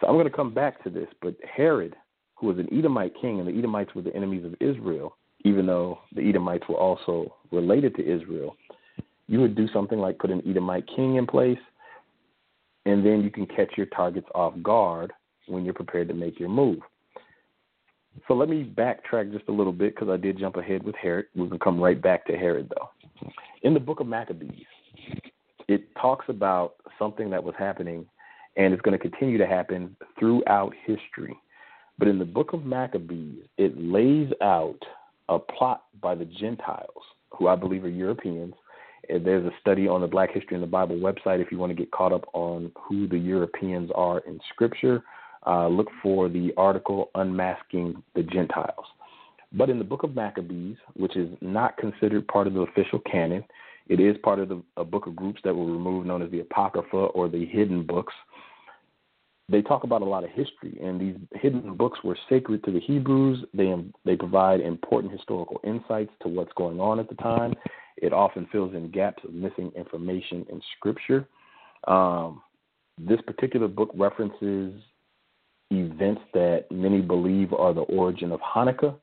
So 0.01 0.07
I'm 0.07 0.15
going 0.15 0.25
to 0.25 0.35
come 0.35 0.53
back 0.53 0.83
to 0.83 0.89
this, 0.89 1.07
but 1.21 1.35
Herod, 1.43 1.95
who 2.35 2.47
was 2.47 2.57
an 2.57 2.67
Edomite 2.77 3.13
king, 3.21 3.39
and 3.39 3.47
the 3.47 3.57
Edomites 3.57 3.95
were 3.95 4.01
the 4.01 4.15
enemies 4.15 4.43
of 4.43 4.55
Israel, 4.59 5.15
even 5.43 5.65
though 5.65 5.99
the 6.15 6.27
Edomites 6.27 6.67
were 6.67 6.77
also 6.77 7.35
related 7.51 7.95
to 7.95 8.01
Israel, 8.01 8.55
you 9.27 9.39
would 9.41 9.55
do 9.55 9.67
something 9.73 9.99
like 9.99 10.19
put 10.19 10.31
an 10.31 10.41
Edomite 10.47 10.87
king 10.95 11.15
in 11.15 11.25
place, 11.25 11.59
and 12.85 13.05
then 13.05 13.21
you 13.21 13.29
can 13.29 13.45
catch 13.45 13.71
your 13.77 13.85
targets 13.87 14.27
off 14.35 14.53
guard 14.61 15.11
when 15.47 15.65
you're 15.65 15.73
prepared 15.73 16.07
to 16.09 16.13
make 16.13 16.39
your 16.39 16.49
move. 16.49 16.79
So 18.27 18.33
let 18.33 18.49
me 18.49 18.63
backtrack 18.63 19.31
just 19.31 19.47
a 19.47 19.51
little 19.51 19.73
bit 19.73 19.95
because 19.95 20.09
I 20.09 20.17
did 20.17 20.37
jump 20.37 20.55
ahead 20.55 20.83
with 20.83 20.95
Herod. 20.95 21.25
We 21.35 21.47
can 21.49 21.59
come 21.59 21.79
right 21.79 21.99
back 21.99 22.25
to 22.27 22.33
Herod, 22.33 22.69
though. 22.69 22.89
In 23.63 23.73
the 23.73 23.79
book 23.79 23.99
of 23.99 24.07
Maccabees, 24.07 24.65
it 25.67 25.83
talks 25.95 26.25
about 26.27 26.75
something 26.99 27.29
that 27.31 27.43
was 27.43 27.55
happening 27.57 28.05
and 28.55 28.73
it's 28.73 28.81
going 28.81 28.97
to 28.97 29.09
continue 29.09 29.37
to 29.37 29.47
happen 29.47 29.95
throughout 30.19 30.73
history. 30.85 31.35
But 31.97 32.07
in 32.07 32.19
the 32.19 32.25
book 32.25 32.53
of 32.53 32.65
Maccabees, 32.65 33.43
it 33.57 33.77
lays 33.77 34.31
out 34.41 34.79
a 35.29 35.39
plot 35.39 35.85
by 36.01 36.15
the 36.15 36.25
Gentiles, 36.25 37.03
who 37.37 37.47
I 37.47 37.55
believe 37.55 37.83
are 37.83 37.89
Europeans. 37.89 38.53
There's 39.09 39.45
a 39.45 39.51
study 39.59 39.87
on 39.87 40.01
the 40.01 40.07
Black 40.07 40.33
History 40.33 40.55
in 40.55 40.61
the 40.61 40.67
Bible 40.67 40.95
website 40.95 41.41
if 41.41 41.51
you 41.51 41.57
want 41.57 41.71
to 41.71 41.75
get 41.75 41.91
caught 41.91 42.13
up 42.13 42.25
on 42.33 42.71
who 42.75 43.07
the 43.07 43.17
Europeans 43.17 43.89
are 43.95 44.19
in 44.19 44.39
Scripture 44.53 45.03
uh, 45.45 45.67
look 45.67 45.87
for 46.01 46.29
the 46.29 46.53
article 46.57 47.09
Unmasking 47.15 48.01
the 48.15 48.23
Gentiles. 48.23 48.85
But 49.51 49.69
in 49.69 49.77
the 49.77 49.83
book 49.83 50.03
of 50.03 50.15
Maccabees, 50.15 50.77
which 50.95 51.15
is 51.15 51.29
not 51.41 51.77
considered 51.77 52.27
part 52.27 52.47
of 52.47 52.53
the 52.53 52.61
official 52.61 52.99
canon, 52.99 53.43
it 53.87 53.99
is 53.99 54.15
part 54.23 54.39
of 54.39 54.49
the, 54.49 54.63
a 54.77 54.85
book 54.85 55.05
of 55.05 55.15
groups 55.15 55.41
that 55.43 55.53
were 55.53 55.65
removed 55.65 56.07
known 56.07 56.21
as 56.21 56.31
the 56.31 56.39
Apocrypha 56.39 56.97
or 56.97 57.27
the 57.27 57.45
hidden 57.45 57.83
books. 57.85 58.13
They 59.49 59.61
talk 59.61 59.83
about 59.83 60.01
a 60.01 60.05
lot 60.05 60.23
of 60.23 60.29
history, 60.29 60.77
and 60.81 60.99
these 60.99 61.15
hidden 61.33 61.75
books 61.75 61.99
were 62.03 62.17
sacred 62.29 62.63
to 62.63 62.71
the 62.71 62.79
Hebrews. 62.79 63.43
They 63.53 63.73
they 64.05 64.15
provide 64.15 64.61
important 64.61 65.11
historical 65.11 65.59
insights 65.63 66.11
to 66.21 66.29
what's 66.29 66.53
going 66.53 66.79
on 66.79 66.99
at 66.99 67.09
the 67.09 67.15
time. 67.15 67.53
It 67.97 68.13
often 68.13 68.47
fills 68.51 68.73
in 68.73 68.89
gaps 68.89 69.23
of 69.23 69.33
missing 69.33 69.71
information 69.75 70.45
in 70.49 70.61
Scripture. 70.77 71.27
Um, 71.87 72.41
this 72.97 73.19
particular 73.21 73.67
book 73.67 73.91
references 73.95 74.81
events 75.71 76.21
that 76.33 76.65
many 76.71 77.01
believe 77.01 77.53
are 77.53 77.73
the 77.73 77.81
origin 77.81 78.31
of 78.31 78.39
Hanukkah. 78.41 78.95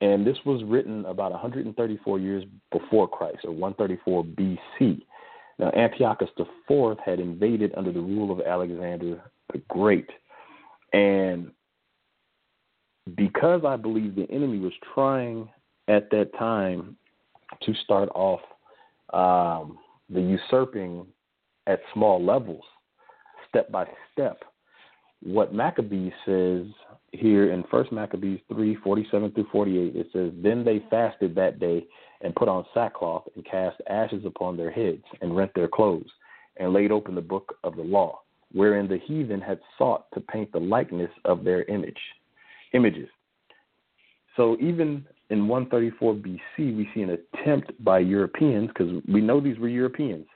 And 0.00 0.26
this 0.26 0.36
was 0.46 0.62
written 0.64 1.04
about 1.06 1.32
134 1.32 2.18
years 2.18 2.44
before 2.70 3.08
Christ, 3.08 3.38
or 3.44 3.52
134 3.52 4.24
BC. 4.24 5.02
Now, 5.58 5.70
Antiochus 5.70 6.28
IV 6.38 6.98
had 7.04 7.18
invaded 7.18 7.74
under 7.76 7.92
the 7.92 8.00
rule 8.00 8.30
of 8.30 8.40
Alexander 8.40 9.20
the 9.52 9.62
Great. 9.68 10.08
And 10.92 11.50
because 13.16 13.62
I 13.64 13.76
believe 13.76 14.14
the 14.14 14.30
enemy 14.30 14.58
was 14.58 14.72
trying 14.94 15.48
at 15.88 16.10
that 16.10 16.30
time 16.38 16.96
to 17.62 17.74
start 17.84 18.10
off 18.14 18.40
um, 19.12 19.78
the 20.10 20.20
usurping 20.20 21.06
at 21.66 21.80
small 21.94 22.22
levels, 22.24 22.64
step 23.48 23.70
by 23.70 23.86
step, 24.12 24.42
what 25.22 25.54
Maccabees 25.54 26.12
says 26.24 26.66
here 27.12 27.52
in 27.52 27.64
First 27.70 27.90
Maccabees 27.90 28.40
three 28.52 28.76
forty 28.76 29.06
seven 29.10 29.30
through 29.32 29.48
forty 29.50 29.78
eight. 29.78 29.96
It 29.96 30.08
says, 30.12 30.32
"Then 30.42 30.64
they 30.64 30.84
fasted 30.90 31.34
that 31.34 31.58
day 31.58 31.86
and 32.20 32.34
put 32.36 32.48
on 32.48 32.64
sackcloth 32.74 33.24
and 33.34 33.44
cast 33.44 33.80
ashes 33.88 34.24
upon 34.24 34.56
their 34.56 34.70
heads 34.70 35.02
and 35.20 35.36
rent 35.36 35.50
their 35.54 35.68
clothes 35.68 36.10
and 36.58 36.72
laid 36.72 36.92
open 36.92 37.14
the 37.14 37.20
book 37.20 37.56
of 37.64 37.76
the 37.76 37.82
law, 37.82 38.20
wherein 38.52 38.88
the 38.88 38.98
heathen 38.98 39.40
had 39.40 39.60
sought 39.76 40.10
to 40.12 40.20
paint 40.20 40.50
the 40.52 40.60
likeness 40.60 41.10
of 41.24 41.44
their 41.44 41.64
image 41.64 42.00
images." 42.72 43.08
So 44.36 44.56
even 44.60 45.06
in 45.30 45.48
134 45.48 46.14
BC, 46.14 46.76
we 46.76 46.88
see 46.94 47.02
an 47.02 47.10
attempt 47.10 47.72
by 47.84 47.98
Europeans, 47.98 48.68
because 48.68 49.02
we 49.06 49.20
know 49.20 49.40
these 49.40 49.58
were 49.58 49.68
Europeans, 49.68 50.26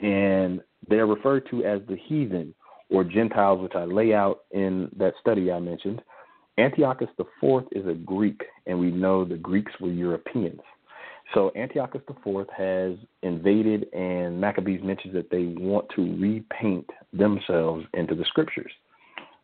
and 0.00 0.62
they're 0.88 1.06
referred 1.06 1.46
to 1.50 1.64
as 1.64 1.80
the 1.86 1.96
heathen 1.96 2.54
or 2.90 3.04
Gentiles, 3.04 3.60
which 3.60 3.74
I 3.74 3.84
lay 3.84 4.12
out 4.14 4.44
in 4.50 4.88
that 4.96 5.14
study 5.20 5.50
I 5.50 5.58
mentioned. 5.58 6.02
Antiochus 6.58 7.08
IV 7.18 7.68
is 7.72 7.86
a 7.86 7.94
Greek, 7.94 8.42
and 8.66 8.78
we 8.78 8.90
know 8.90 9.24
the 9.24 9.36
Greeks 9.36 9.72
were 9.80 9.90
Europeans. 9.90 10.60
So 11.34 11.52
Antiochus 11.54 12.02
IV 12.08 12.46
has 12.56 12.94
invaded, 13.22 13.86
and 13.92 14.40
Maccabees 14.40 14.82
mentions 14.82 15.14
that 15.14 15.30
they 15.30 15.54
want 15.62 15.86
to 15.94 16.16
repaint 16.20 16.88
themselves 17.12 17.84
into 17.94 18.14
the 18.14 18.24
scriptures, 18.24 18.72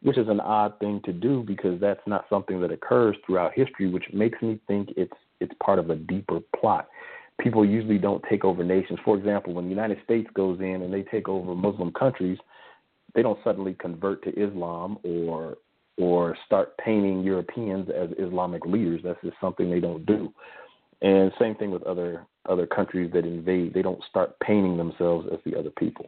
which 0.02 0.19
is 0.19 0.28
an 0.28 0.40
odd 0.40 0.78
thing 0.81 1.00
to 1.05 1.12
do 1.12 1.45
because 1.47 1.81
that's 1.81 2.00
not 2.07 2.26
something 2.28 2.61
that 2.61 2.73
occurs 2.73 3.16
throughout 3.25 3.52
history, 3.55 3.88
which 3.88 4.05
makes 4.12 4.40
me 4.43 4.59
think 4.66 4.90
it's 4.97 5.12
it's 5.40 5.52
part 5.62 5.78
of 5.78 5.90
a 5.90 5.97
deeper 5.97 6.40
plot. 6.59 6.88
People 7.38 7.64
usually 7.64 7.99
don't 7.99 8.25
take 8.28 8.45
over 8.45 8.64
nations. 8.64 8.99
For 9.05 9.16
example, 9.16 9.52
when 9.52 9.64
the 9.66 9.71
United 9.71 9.99
States 10.02 10.28
goes 10.35 10.59
in 10.61 10.83
and 10.83 10.93
they 10.93 11.02
take 11.02 11.28
over 11.28 11.55
Muslim 11.55 11.93
countries, 11.93 12.38
they 13.14 13.23
don't 13.23 13.38
suddenly 13.45 13.75
convert 13.75 14.25
to 14.25 14.31
Islam 14.31 14.99
or 15.05 15.59
or 15.99 16.37
start 16.45 16.76
painting 16.78 17.23
Europeans 17.23 17.88
as 17.90 18.11
Islamic 18.19 18.64
leaders. 18.66 19.00
That's 19.05 19.21
just 19.23 19.37
something 19.40 19.71
they 19.71 19.81
don't 19.81 20.05
do. 20.05 20.33
And 21.03 21.31
same 21.38 21.55
thing 21.55 21.71
with 21.71 21.83
other 21.85 22.26
other 22.49 22.67
countries 22.67 23.11
that 23.12 23.25
invade. 23.25 23.75
They 23.75 23.83
don't 23.83 24.03
start 24.09 24.38
painting 24.41 24.76
themselves 24.76 25.26
as 25.33 25.38
the 25.45 25.59
other 25.59 25.71
people. 25.71 26.07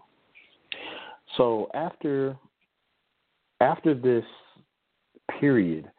So 1.37 1.69
after 1.75 2.37
after 3.61 3.95
this 3.95 4.25
period 5.41 5.91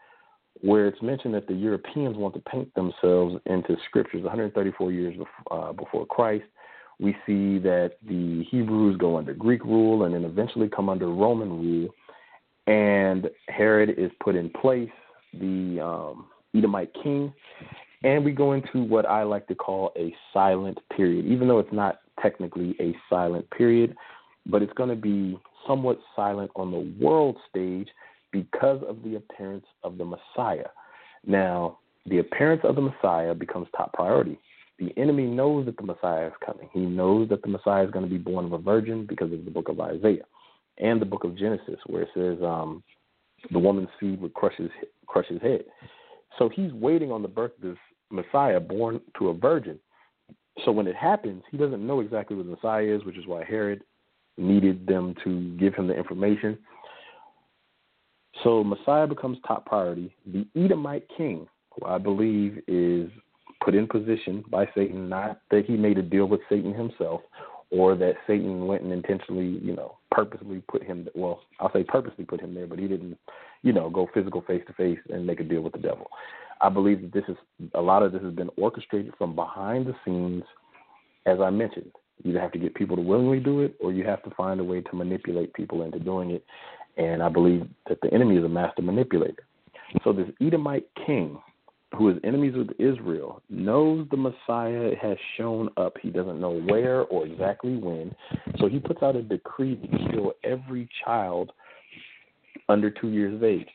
where 0.62 0.88
it's 0.88 1.02
mentioned 1.02 1.34
that 1.34 1.48
the 1.48 1.54
Europeans 1.54 2.18
want 2.18 2.34
to 2.34 2.42
paint 2.42 2.74
themselves 2.76 3.36
into 3.46 3.78
scriptures 3.88 4.24
134 4.24 4.92
years 4.92 5.16
before, 5.16 5.70
uh, 5.70 5.72
before 5.72 6.06
Christ, 6.06 6.46
we 7.00 7.14
see 7.26 7.60
that 7.60 7.94
the 8.06 8.44
Hebrews 8.50 8.98
go 8.98 9.18
under 9.18 9.34
Greek 9.34 9.64
rule 9.64 10.04
and 10.04 10.14
then 10.14 10.26
eventually 10.26 10.68
come 10.68 10.90
under 10.90 11.08
Roman 11.08 11.50
rule. 11.50 11.90
And 12.68 13.30
Herod 13.48 13.96
is 13.98 14.12
put 14.22 14.36
in 14.36 14.50
place, 14.50 14.90
the 15.34 15.80
um, 15.82 16.28
Edomite 16.54 16.94
king. 17.02 17.34
And 18.04 18.24
we 18.24 18.32
go 18.32 18.54
into 18.54 18.82
what 18.84 19.06
I 19.06 19.24
like 19.24 19.48
to 19.48 19.56
call 19.56 19.92
a 19.98 20.14
silent 20.34 20.78
period, 20.96 21.26
even 21.26 21.48
though 21.48 21.60
it's 21.60 21.74
not 21.74 22.00
technically 22.22 22.76
a 22.80 22.96
silent 23.10 23.50
period, 23.52 23.96
but 24.46 24.62
it's 24.62 24.74
going 24.74 24.90
to 24.90 24.96
be 24.96 25.38
somewhat 25.68 26.00
silent 26.16 26.50
on 26.56 26.72
the 26.72 26.94
world 27.04 27.38
stage 27.50 27.90
because 28.32 28.82
of 28.88 29.04
the 29.04 29.16
appearance 29.16 29.66
of 29.84 29.98
the 29.98 30.06
Messiah. 30.06 30.68
Now, 31.26 31.80
the 32.06 32.20
appearance 32.20 32.62
of 32.64 32.76
the 32.76 32.82
Messiah 32.82 33.34
becomes 33.36 33.68
top 33.76 33.94
priority 33.94 34.40
the 34.80 34.94
enemy 34.98 35.26
knows 35.26 35.66
that 35.66 35.78
the 35.78 35.84
Messiah 35.84 36.28
is 36.28 36.34
coming. 36.44 36.70
He 36.74 36.80
knows 36.80 37.30
that 37.30 37.42
the 37.42 37.50
Messiah 37.50 37.84
is 37.84 37.92
going 37.92 38.06
to 38.06 38.10
be 38.10 38.18
born 38.18 38.46
of 38.46 38.54
a 38.54 38.58
virgin 38.58 39.06
because 39.06 39.32
of 39.32 39.44
the 39.46 39.52
book 39.52 39.68
of 39.68 39.80
Isaiah 39.80 40.24
and 40.78 41.02
the 41.02 41.06
book 41.06 41.26
of 41.26 41.38
Genesis, 41.38 41.80
where 41.88 42.04
it 42.04 42.10
says 42.16 42.38
um, 42.42 42.82
the 43.52 43.60
woman's 43.60 43.90
seed 44.00 44.22
would 44.22 44.34
crush 44.34 44.56
his, 44.58 44.70
crush 45.06 45.28
his 45.28 45.42
head. 45.42 45.66
So 46.38 46.50
he's 46.50 46.72
waiting 46.72 47.12
on 47.12 47.22
the 47.22 47.28
birth 47.28 47.52
of 47.58 47.62
this 47.62 47.78
Messiah 48.12 48.60
born 48.60 49.02
to 49.18 49.30
a 49.30 49.34
virgin. 49.34 49.80
So 50.66 50.72
when 50.72 50.88
it 50.88 50.96
happens, 50.96 51.44
he 51.52 51.58
doesn't 51.58 51.86
know 51.86 52.02
exactly 52.02 52.36
what 52.36 52.46
the 52.46 52.52
Messiah 52.52 52.84
is, 52.84 53.06
which 53.06 53.18
is 53.18 53.28
why 53.28 53.44
Herod 53.44 53.82
needed 54.38 54.86
them 54.88 55.16
to 55.24 55.56
give 55.58 55.74
him 55.76 55.88
the 55.88 55.96
information. 55.96 56.58
So 58.44 58.64
Messiah 58.64 59.08
becomes 59.08 59.38
top 59.48 59.66
priority. 59.66 60.14
The 60.26 60.48
Edomite 60.56 61.06
king 61.16 61.48
who 61.72 61.86
I 61.86 61.98
believe 61.98 62.62
is 62.68 63.10
put 63.64 63.76
in 63.76 63.88
position 63.88 64.44
by 64.50 64.68
Satan, 64.76 65.10
not 65.10 65.42
that 65.52 65.66
he 65.66 65.76
made 65.76 65.98
a 65.98 66.02
deal 66.02 66.26
with 66.26 66.42
Satan 66.50 66.74
himself 66.74 67.22
or 67.72 67.96
that 67.96 68.16
Satan 68.26 68.66
went 68.66 68.82
and 68.84 68.92
intentionally, 68.92 69.60
you 69.62 69.76
know, 69.76 69.98
purposely 70.12 70.64
put 70.70 70.84
him 70.84 71.08
well, 71.14 71.42
I'll 71.60 71.72
say 71.72 71.84
purposely 71.84 72.26
put 72.26 72.42
him 72.42 72.56
there, 72.56 72.66
but 72.66 72.80
he 72.80 72.88
didn't, 72.88 73.18
you 73.62 73.74
know, 73.74 73.90
go 73.90 74.10
physical 74.14 74.42
face 74.42 74.64
to 74.68 74.74
face 74.74 75.00
and 75.10 75.28
make 75.28 75.40
a 75.40 75.44
deal 75.44 75.62
with 75.62 75.74
the 75.74 75.80
devil. 75.80 76.08
I 76.62 76.70
believe 76.70 77.02
that 77.02 77.14
this 77.14 77.24
is 77.28 77.38
a 77.74 77.82
lot 77.82 78.04
of 78.04 78.12
this 78.12 78.22
has 78.22 78.34
been 78.34 78.50
orchestrated 78.58 79.14
from 79.18 79.36
behind 79.36 79.86
the 79.86 79.96
scenes, 80.04 80.44
as 81.26 81.40
I 81.40 81.50
mentioned. 81.50 81.92
You 82.24 82.32
either 82.32 82.42
have 82.42 82.52
to 82.52 82.60
get 82.60 82.76
people 82.76 82.98
to 82.98 83.02
willingly 83.02 83.40
do 83.40 83.62
it 83.62 83.76
or 83.80 83.94
you 83.94 84.06
have 84.06 84.22
to 84.24 84.32
find 84.32 84.60
a 84.60 84.64
way 84.64 84.82
to 84.82 84.96
manipulate 84.96 85.54
people 85.54 85.84
into 85.84 86.00
doing 86.00 86.32
it. 86.32 86.44
And 86.98 87.24
I 87.24 87.30
believe 87.30 87.66
that 87.88 88.00
the 88.02 88.14
enemy 88.14 88.36
is 88.38 88.44
a 88.44 88.50
master 88.50 88.82
manipulator. 88.82 89.44
So 90.04 90.12
this 90.12 90.28
Edomite 90.42 90.88
king 91.06 91.40
who 91.98 92.10
is 92.10 92.18
enemies 92.24 92.54
with 92.56 92.70
Israel, 92.78 93.42
knows 93.50 94.08
the 94.12 94.18
Messiah 94.18 94.92
has 95.02 95.18
shown 95.38 95.70
up. 95.78 95.96
He 96.02 96.10
doesn't 96.10 96.40
know 96.40 96.52
where 96.52 97.02
or 97.04 97.26
exactly 97.26 97.78
when. 97.78 98.14
So 98.60 98.68
he 98.68 98.80
puts 98.80 99.02
out 99.02 99.16
a 99.16 99.24
decree 99.24 99.76
to 99.76 100.12
kill 100.12 100.34
every 100.44 100.88
child 101.04 101.52
under 102.68 102.92
two 102.92 103.10
years 103.10 103.34
of 103.34 103.44
age. 103.44 103.68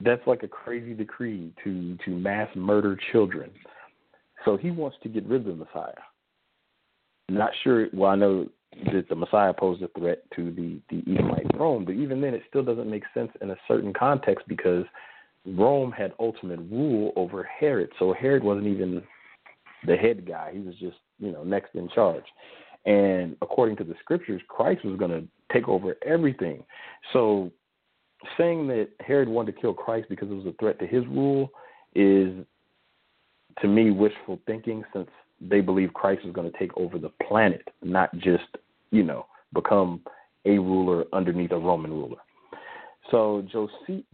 That's 0.00 0.26
like 0.26 0.42
a 0.42 0.48
crazy 0.48 0.94
decree 0.94 1.52
to, 1.64 1.96
to 2.04 2.10
mass 2.10 2.48
murder 2.54 2.98
children. 3.12 3.50
So 4.44 4.56
he 4.56 4.70
wants 4.70 4.96
to 5.02 5.08
get 5.08 5.26
rid 5.26 5.46
of 5.46 5.58
the 5.58 5.64
Messiah. 5.64 5.92
Not 7.28 7.50
sure, 7.64 7.88
well, 7.92 8.10
I 8.10 8.16
know 8.16 8.48
that 8.92 9.08
the 9.08 9.14
Messiah 9.16 9.52
posed 9.52 9.82
a 9.82 9.88
threat 9.98 10.18
to 10.36 10.52
the, 10.52 10.80
the 10.90 11.12
Edomite 11.12 11.50
throne, 11.56 11.84
but 11.84 11.92
even 11.92 12.20
then, 12.20 12.34
it 12.34 12.42
still 12.48 12.62
doesn't 12.62 12.90
make 12.90 13.04
sense 13.14 13.30
in 13.40 13.50
a 13.50 13.56
certain 13.68 13.92
context 13.92 14.46
because– 14.48 14.84
Rome 15.46 15.92
had 15.92 16.12
ultimate 16.18 16.58
rule 16.70 17.12
over 17.16 17.44
Herod. 17.44 17.90
So 17.98 18.12
Herod 18.12 18.42
wasn't 18.42 18.66
even 18.66 19.02
the 19.86 19.96
head 19.96 20.26
guy. 20.26 20.50
He 20.52 20.60
was 20.60 20.74
just, 20.76 20.96
you 21.18 21.32
know, 21.32 21.44
next 21.44 21.74
in 21.74 21.88
charge. 21.94 22.24
And 22.84 23.36
according 23.42 23.76
to 23.76 23.84
the 23.84 23.94
scriptures, 24.00 24.42
Christ 24.48 24.84
was 24.84 24.98
going 24.98 25.10
to 25.10 25.24
take 25.52 25.68
over 25.68 25.96
everything. 26.04 26.64
So 27.12 27.50
saying 28.38 28.66
that 28.68 28.88
Herod 29.00 29.28
wanted 29.28 29.54
to 29.54 29.60
kill 29.60 29.74
Christ 29.74 30.08
because 30.08 30.30
it 30.30 30.34
was 30.34 30.46
a 30.46 30.54
threat 30.58 30.78
to 30.80 30.86
his 30.86 31.06
rule 31.06 31.50
is, 31.94 32.32
to 33.60 33.68
me, 33.68 33.90
wishful 33.90 34.40
thinking 34.46 34.84
since 34.92 35.08
they 35.40 35.60
believe 35.60 35.92
Christ 35.92 36.22
is 36.24 36.32
going 36.32 36.50
to 36.50 36.58
take 36.58 36.76
over 36.76 36.98
the 36.98 37.10
planet, 37.28 37.68
not 37.82 38.12
just, 38.18 38.44
you 38.90 39.02
know, 39.02 39.26
become 39.52 40.00
a 40.44 40.58
ruler 40.58 41.04
underneath 41.12 41.52
a 41.52 41.58
Roman 41.58 41.90
ruler. 41.90 42.18
So 43.10 43.46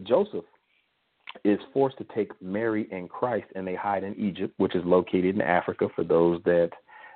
Joseph 0.03 0.45
is 1.43 1.59
forced 1.73 1.97
to 1.97 2.05
take 2.15 2.31
Mary 2.41 2.87
and 2.91 3.09
Christ 3.09 3.47
and 3.55 3.65
they 3.65 3.75
hide 3.75 4.03
in 4.03 4.13
Egypt, 4.19 4.53
which 4.57 4.75
is 4.75 4.83
located 4.85 5.35
in 5.35 5.41
Africa. 5.41 5.87
For 5.95 6.03
those 6.03 6.41
that 6.43 6.71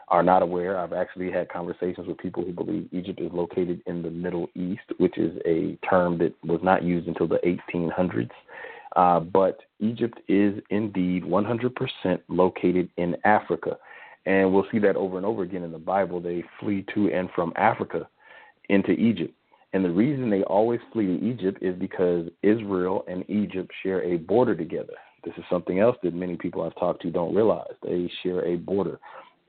are 0.09 0.23
not 0.23 0.41
aware, 0.41 0.77
I've 0.77 0.93
actually 0.93 1.31
had 1.31 1.49
conversations 1.49 2.07
with 2.07 2.17
people 2.17 2.43
who 2.43 2.53
believe 2.53 2.87
Egypt 2.91 3.19
is 3.19 3.31
located 3.33 3.81
in 3.87 4.01
the 4.01 4.09
Middle 4.09 4.47
East, 4.55 4.83
which 4.97 5.17
is 5.17 5.37
a 5.45 5.77
term 5.87 6.17
that 6.19 6.33
was 6.45 6.61
not 6.63 6.83
used 6.83 7.07
until 7.07 7.27
the 7.27 7.39
1800s. 7.73 8.29
Uh, 8.95 9.19
but 9.19 9.59
Egypt 9.79 10.19
is 10.27 10.55
indeed 10.69 11.23
100% 11.23 12.19
located 12.29 12.89
in 12.97 13.17
Africa. 13.25 13.77
And 14.25 14.53
we'll 14.53 14.65
see 14.71 14.79
that 14.79 14.95
over 14.95 15.17
and 15.17 15.25
over 15.25 15.43
again 15.43 15.63
in 15.63 15.71
the 15.71 15.77
Bible. 15.77 16.19
They 16.19 16.43
flee 16.59 16.85
to 16.93 17.11
and 17.11 17.29
from 17.35 17.53
Africa 17.55 18.07
into 18.69 18.91
Egypt. 18.91 19.33
And 19.73 19.83
the 19.83 19.91
reason 19.91 20.29
they 20.29 20.43
always 20.43 20.79
flee 20.93 21.07
to 21.07 21.25
Egypt 21.25 21.61
is 21.61 21.77
because 21.77 22.27
Israel 22.43 23.03
and 23.07 23.29
Egypt 23.29 23.71
share 23.83 24.03
a 24.03 24.17
border 24.17 24.55
together. 24.55 24.93
This 25.23 25.33
is 25.37 25.43
something 25.49 25.79
else 25.79 25.97
that 26.03 26.13
many 26.13 26.37
people 26.37 26.63
I've 26.63 26.79
talked 26.79 27.01
to 27.01 27.11
don't 27.11 27.35
realize. 27.35 27.73
They 27.83 28.09
share 28.23 28.45
a 28.45 28.55
border. 28.55 28.99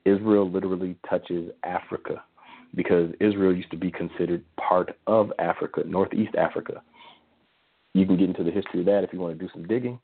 Israel 0.09 0.49
literally 0.49 0.95
touches 1.09 1.51
Africa 1.63 2.23
because 2.75 3.11
Israel 3.19 3.55
used 3.55 3.71
to 3.71 3.77
be 3.77 3.91
considered 3.91 4.43
part 4.57 4.97
of 5.07 5.31
Africa, 5.39 5.81
Northeast 5.85 6.35
Africa. 6.35 6.81
You 7.93 8.05
can 8.05 8.17
get 8.17 8.29
into 8.29 8.43
the 8.43 8.51
history 8.51 8.81
of 8.81 8.85
that 8.85 9.03
if 9.03 9.11
you 9.11 9.19
want 9.19 9.37
to 9.37 9.45
do 9.45 9.51
some 9.53 9.67
digging. 9.67 9.99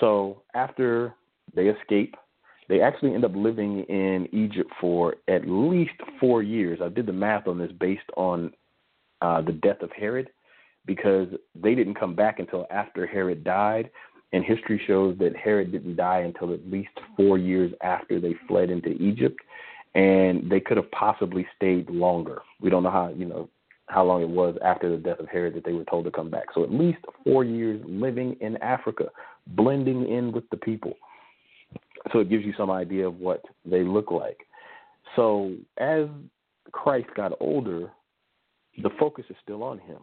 So 0.00 0.42
after 0.54 1.14
they 1.54 1.66
escape, 1.68 2.14
they 2.68 2.80
actually 2.80 3.14
end 3.14 3.24
up 3.24 3.32
living 3.34 3.80
in 3.84 4.28
Egypt 4.32 4.70
for 4.80 5.16
at 5.28 5.48
least 5.48 5.94
four 6.20 6.42
years. 6.42 6.80
I 6.82 6.88
did 6.88 7.06
the 7.06 7.12
math 7.12 7.46
on 7.46 7.58
this 7.58 7.72
based 7.72 8.10
on 8.16 8.52
uh, 9.22 9.40
the 9.42 9.52
death 9.52 9.82
of 9.82 9.90
Herod 9.92 10.30
because 10.86 11.28
they 11.54 11.74
didn't 11.74 11.94
come 11.98 12.14
back 12.14 12.38
until 12.38 12.66
after 12.70 13.06
Herod 13.06 13.44
died. 13.44 13.90
And 14.32 14.44
history 14.44 14.80
shows 14.86 15.16
that 15.18 15.34
Herod 15.36 15.72
didn't 15.72 15.96
die 15.96 16.20
until 16.20 16.52
at 16.52 16.70
least 16.70 16.90
four 17.16 17.38
years 17.38 17.72
after 17.82 18.20
they 18.20 18.34
fled 18.46 18.70
into 18.70 18.90
Egypt. 18.90 19.40
And 19.94 20.50
they 20.50 20.60
could 20.60 20.76
have 20.76 20.90
possibly 20.90 21.46
stayed 21.56 21.88
longer. 21.88 22.42
We 22.60 22.68
don't 22.70 22.82
know 22.82 22.90
how, 22.90 23.08
you 23.16 23.24
know, 23.24 23.48
how 23.86 24.04
long 24.04 24.20
it 24.20 24.28
was 24.28 24.56
after 24.62 24.90
the 24.90 24.98
death 24.98 25.18
of 25.18 25.28
Herod 25.28 25.54
that 25.54 25.64
they 25.64 25.72
were 25.72 25.84
told 25.84 26.04
to 26.04 26.10
come 26.10 26.30
back. 26.30 26.46
So 26.54 26.62
at 26.62 26.72
least 26.72 26.98
four 27.24 27.42
years 27.42 27.82
living 27.86 28.36
in 28.40 28.58
Africa, 28.58 29.06
blending 29.48 30.06
in 30.08 30.30
with 30.30 30.48
the 30.50 30.58
people. 30.58 30.92
So 32.12 32.20
it 32.20 32.28
gives 32.28 32.44
you 32.44 32.52
some 32.56 32.70
idea 32.70 33.06
of 33.06 33.18
what 33.18 33.42
they 33.64 33.82
look 33.82 34.10
like. 34.10 34.46
So 35.16 35.54
as 35.78 36.06
Christ 36.70 37.08
got 37.16 37.32
older, 37.40 37.90
the 38.82 38.90
focus 39.00 39.24
is 39.30 39.36
still 39.42 39.62
on 39.62 39.78
him. 39.78 39.98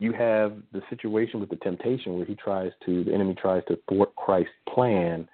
You 0.00 0.12
have 0.14 0.54
the 0.72 0.80
situation 0.88 1.40
with 1.40 1.50
the 1.50 1.56
temptation 1.56 2.16
where 2.16 2.24
he 2.24 2.34
tries 2.34 2.72
to, 2.86 3.04
the 3.04 3.12
enemy 3.12 3.34
tries 3.34 3.62
to 3.68 3.78
thwart 3.88 4.16
Christ's 4.16 4.50
plan 4.74 5.28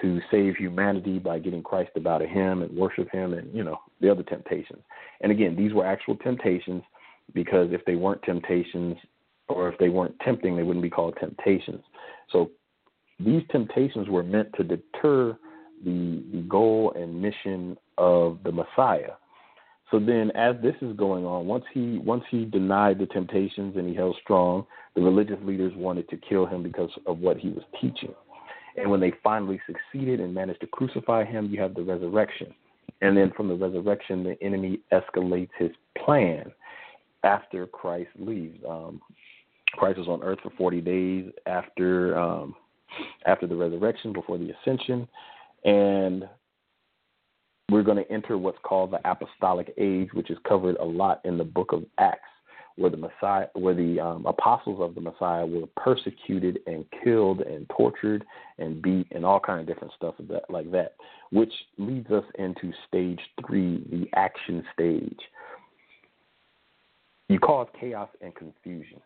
to 0.00 0.20
save 0.30 0.54
humanity 0.54 1.18
by 1.18 1.40
getting 1.40 1.62
Christ 1.62 1.90
about 1.96 2.22
him 2.22 2.62
and 2.62 2.74
worship 2.74 3.10
him 3.10 3.34
and, 3.34 3.52
you 3.52 3.64
know, 3.64 3.78
the 4.00 4.08
other 4.08 4.22
temptations. 4.22 4.82
And 5.22 5.32
again, 5.32 5.56
these 5.56 5.74
were 5.74 5.84
actual 5.84 6.16
temptations 6.16 6.84
because 7.34 7.72
if 7.72 7.84
they 7.84 7.96
weren't 7.96 8.22
temptations 8.22 8.96
or 9.48 9.68
if 9.68 9.76
they 9.78 9.88
weren't 9.88 10.18
tempting, 10.20 10.56
they 10.56 10.62
wouldn't 10.62 10.84
be 10.84 10.90
called 10.90 11.16
temptations. 11.18 11.82
So 12.30 12.52
these 13.18 13.42
temptations 13.50 14.08
were 14.08 14.22
meant 14.22 14.52
to 14.56 14.62
deter 14.62 15.36
the, 15.84 16.22
the 16.32 16.44
goal 16.48 16.92
and 16.94 17.20
mission 17.20 17.76
of 17.98 18.38
the 18.44 18.52
Messiah 18.52 19.14
so 19.92 19.98
then, 19.98 20.30
as 20.34 20.56
this 20.62 20.74
is 20.80 20.96
going 20.96 21.26
on, 21.26 21.46
once 21.46 21.64
he 21.72 21.98
once 21.98 22.24
he 22.30 22.46
denied 22.46 22.98
the 22.98 23.04
temptations 23.06 23.76
and 23.76 23.86
he 23.86 23.94
held 23.94 24.16
strong, 24.22 24.66
the 24.96 25.02
religious 25.02 25.36
leaders 25.44 25.72
wanted 25.76 26.08
to 26.08 26.16
kill 26.16 26.46
him 26.46 26.62
because 26.62 26.90
of 27.06 27.18
what 27.18 27.36
he 27.36 27.50
was 27.50 27.62
teaching. 27.78 28.14
And 28.78 28.90
when 28.90 29.00
they 29.00 29.12
finally 29.22 29.60
succeeded 29.66 30.18
and 30.18 30.34
managed 30.34 30.62
to 30.62 30.66
crucify 30.66 31.24
him, 31.24 31.50
you 31.50 31.60
have 31.60 31.74
the 31.74 31.82
resurrection. 31.82 32.54
And 33.02 33.14
then 33.14 33.32
from 33.36 33.48
the 33.48 33.54
resurrection, 33.54 34.24
the 34.24 34.42
enemy 34.42 34.80
escalates 34.92 35.50
his 35.58 35.72
plan 36.02 36.50
after 37.22 37.66
Christ 37.66 38.10
leaves. 38.18 38.58
Um, 38.66 38.98
Christ 39.72 39.98
was 39.98 40.08
on 40.08 40.22
earth 40.22 40.38
for 40.42 40.52
40 40.56 40.80
days 40.80 41.30
after 41.44 42.18
um, 42.18 42.54
after 43.26 43.46
the 43.46 43.56
resurrection, 43.56 44.14
before 44.14 44.38
the 44.38 44.52
ascension, 44.52 45.06
and 45.64 46.28
we're 47.72 47.82
going 47.82 48.02
to 48.02 48.12
enter 48.12 48.36
what's 48.36 48.58
called 48.62 48.92
the 48.92 49.10
apostolic 49.10 49.72
age, 49.78 50.08
which 50.12 50.30
is 50.30 50.38
covered 50.46 50.76
a 50.76 50.84
lot 50.84 51.20
in 51.24 51.38
the 51.38 51.44
book 51.44 51.72
of 51.72 51.84
Acts, 51.98 52.20
where 52.76 52.90
the 52.90 52.96
Messiah, 52.96 53.46
where 53.54 53.74
the 53.74 53.98
um, 54.00 54.26
apostles 54.26 54.80
of 54.80 54.94
the 54.94 55.00
Messiah 55.00 55.46
were 55.46 55.66
persecuted 55.76 56.60
and 56.66 56.84
killed 57.02 57.40
and 57.40 57.68
tortured 57.76 58.24
and 58.58 58.82
beat 58.82 59.06
and 59.12 59.24
all 59.24 59.40
kind 59.40 59.60
of 59.60 59.66
different 59.66 59.92
stuff 59.96 60.14
that, 60.28 60.44
like 60.50 60.70
that, 60.70 60.94
which 61.30 61.52
leads 61.78 62.10
us 62.10 62.24
into 62.38 62.72
stage 62.86 63.20
three, 63.46 63.84
the 63.90 64.06
action 64.14 64.64
stage. 64.72 65.18
You 67.28 67.38
cause 67.38 67.68
chaos 67.80 68.10
and 68.20 68.34
confusion. 68.34 69.00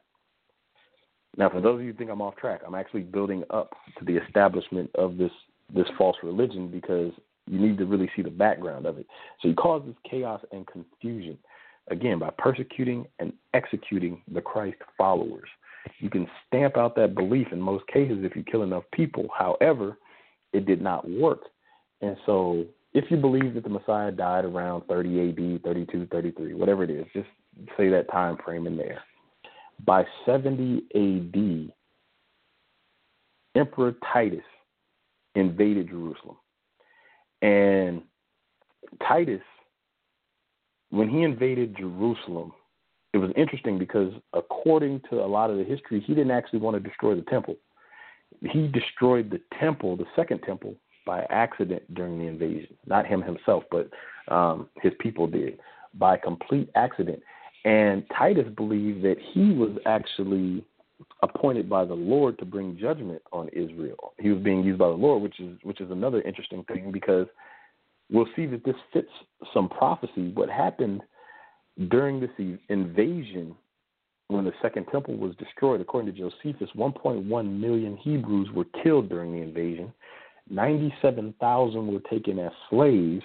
Now, 1.36 1.50
for 1.50 1.60
those 1.60 1.80
of 1.80 1.82
you 1.82 1.92
who 1.92 1.98
think 1.98 2.10
I'm 2.10 2.22
off 2.22 2.36
track, 2.36 2.62
I'm 2.66 2.74
actually 2.74 3.02
building 3.02 3.44
up 3.50 3.70
to 3.98 4.04
the 4.04 4.16
establishment 4.16 4.90
of 4.96 5.16
this 5.16 5.30
this 5.74 5.86
false 5.98 6.16
religion 6.22 6.68
because 6.68 7.12
you 7.46 7.58
need 7.58 7.78
to 7.78 7.86
really 7.86 8.10
see 8.16 8.22
the 8.22 8.30
background 8.30 8.86
of 8.86 8.98
it. 8.98 9.06
So 9.40 9.48
he 9.48 9.54
causes 9.54 9.94
chaos 10.08 10.40
and 10.52 10.66
confusion, 10.66 11.38
again, 11.88 12.18
by 12.18 12.30
persecuting 12.38 13.06
and 13.18 13.32
executing 13.54 14.22
the 14.32 14.40
Christ 14.40 14.78
followers. 14.98 15.48
You 15.98 16.10
can 16.10 16.26
stamp 16.46 16.76
out 16.76 16.96
that 16.96 17.14
belief 17.14 17.48
in 17.52 17.60
most 17.60 17.86
cases 17.86 18.18
if 18.22 18.34
you 18.34 18.42
kill 18.42 18.62
enough 18.62 18.84
people. 18.92 19.28
However, 19.36 19.98
it 20.52 20.66
did 20.66 20.82
not 20.82 21.08
work. 21.08 21.42
And 22.00 22.16
so 22.26 22.64
if 22.92 23.10
you 23.10 23.16
believe 23.16 23.54
that 23.54 23.62
the 23.62 23.70
Messiah 23.70 24.10
died 24.10 24.44
around 24.44 24.82
30 24.88 25.28
AD, 25.28 25.62
32, 25.62 26.06
33, 26.10 26.54
whatever 26.54 26.82
it 26.82 26.90
is, 26.90 27.06
just 27.12 27.28
say 27.76 27.88
that 27.90 28.10
time 28.10 28.36
frame 28.44 28.66
in 28.66 28.76
there. 28.76 29.02
By 29.84 30.04
70 30.24 30.82
AD, 30.94 31.72
Emperor 33.54 33.94
Titus 34.12 34.40
invaded 35.34 35.88
Jerusalem. 35.88 36.36
And 37.42 38.02
Titus, 39.06 39.42
when 40.90 41.08
he 41.08 41.22
invaded 41.22 41.76
Jerusalem, 41.76 42.52
it 43.12 43.18
was 43.18 43.30
interesting 43.36 43.78
because 43.78 44.12
according 44.32 45.00
to 45.10 45.20
a 45.20 45.26
lot 45.26 45.50
of 45.50 45.56
the 45.56 45.64
history, 45.64 46.00
he 46.00 46.14
didn't 46.14 46.30
actually 46.30 46.58
want 46.58 46.76
to 46.76 46.88
destroy 46.88 47.14
the 47.14 47.22
temple. 47.22 47.56
he 48.42 48.68
destroyed 48.68 49.30
the 49.30 49.40
temple, 49.58 49.96
the 49.96 50.04
second 50.14 50.40
temple, 50.42 50.74
by 51.06 51.24
accident 51.30 51.82
during 51.94 52.18
the 52.18 52.26
invasion. 52.26 52.76
Not 52.86 53.06
him 53.06 53.22
himself, 53.22 53.64
but 53.70 53.88
um, 54.28 54.68
his 54.82 54.92
people 54.98 55.26
did 55.26 55.58
by 55.94 56.16
complete 56.16 56.68
accident. 56.74 57.22
And 57.64 58.04
Titus 58.16 58.46
believed 58.56 59.02
that 59.02 59.16
he 59.32 59.52
was 59.52 59.78
actually 59.86 60.64
appointed 61.22 61.68
by 61.68 61.84
the 61.84 61.94
Lord 61.94 62.38
to 62.38 62.44
bring 62.44 62.78
judgment 62.78 63.22
on 63.32 63.48
Israel. 63.48 64.12
He 64.18 64.30
was 64.30 64.42
being 64.42 64.62
used 64.62 64.78
by 64.78 64.88
the 64.88 64.94
Lord, 64.94 65.22
which 65.22 65.40
is 65.40 65.56
which 65.62 65.80
is 65.80 65.90
another 65.90 66.22
interesting 66.22 66.64
thing 66.64 66.92
because 66.92 67.26
we'll 68.10 68.28
see 68.36 68.46
that 68.46 68.64
this 68.64 68.76
fits 68.92 69.08
some 69.54 69.68
prophecy. 69.68 70.30
What 70.34 70.50
happened 70.50 71.02
during 71.88 72.20
this 72.20 72.30
invasion 72.68 73.54
when 74.28 74.44
the 74.44 74.52
second 74.60 74.86
temple 74.86 75.16
was 75.16 75.36
destroyed, 75.36 75.80
according 75.80 76.12
to 76.12 76.18
Josephus, 76.18 76.68
1.1 76.76 77.60
million 77.60 77.96
Hebrews 77.96 78.48
were 78.54 78.66
killed 78.82 79.08
during 79.08 79.32
the 79.32 79.42
invasion. 79.42 79.92
97,000 80.50 81.86
were 81.86 82.00
taken 82.10 82.38
as 82.38 82.52
slaves. 82.68 83.22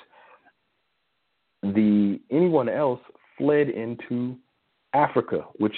The 1.64 2.20
anyone 2.30 2.70
else 2.70 3.00
fled 3.38 3.70
into 3.70 4.36
Africa, 4.94 5.46
which 5.58 5.76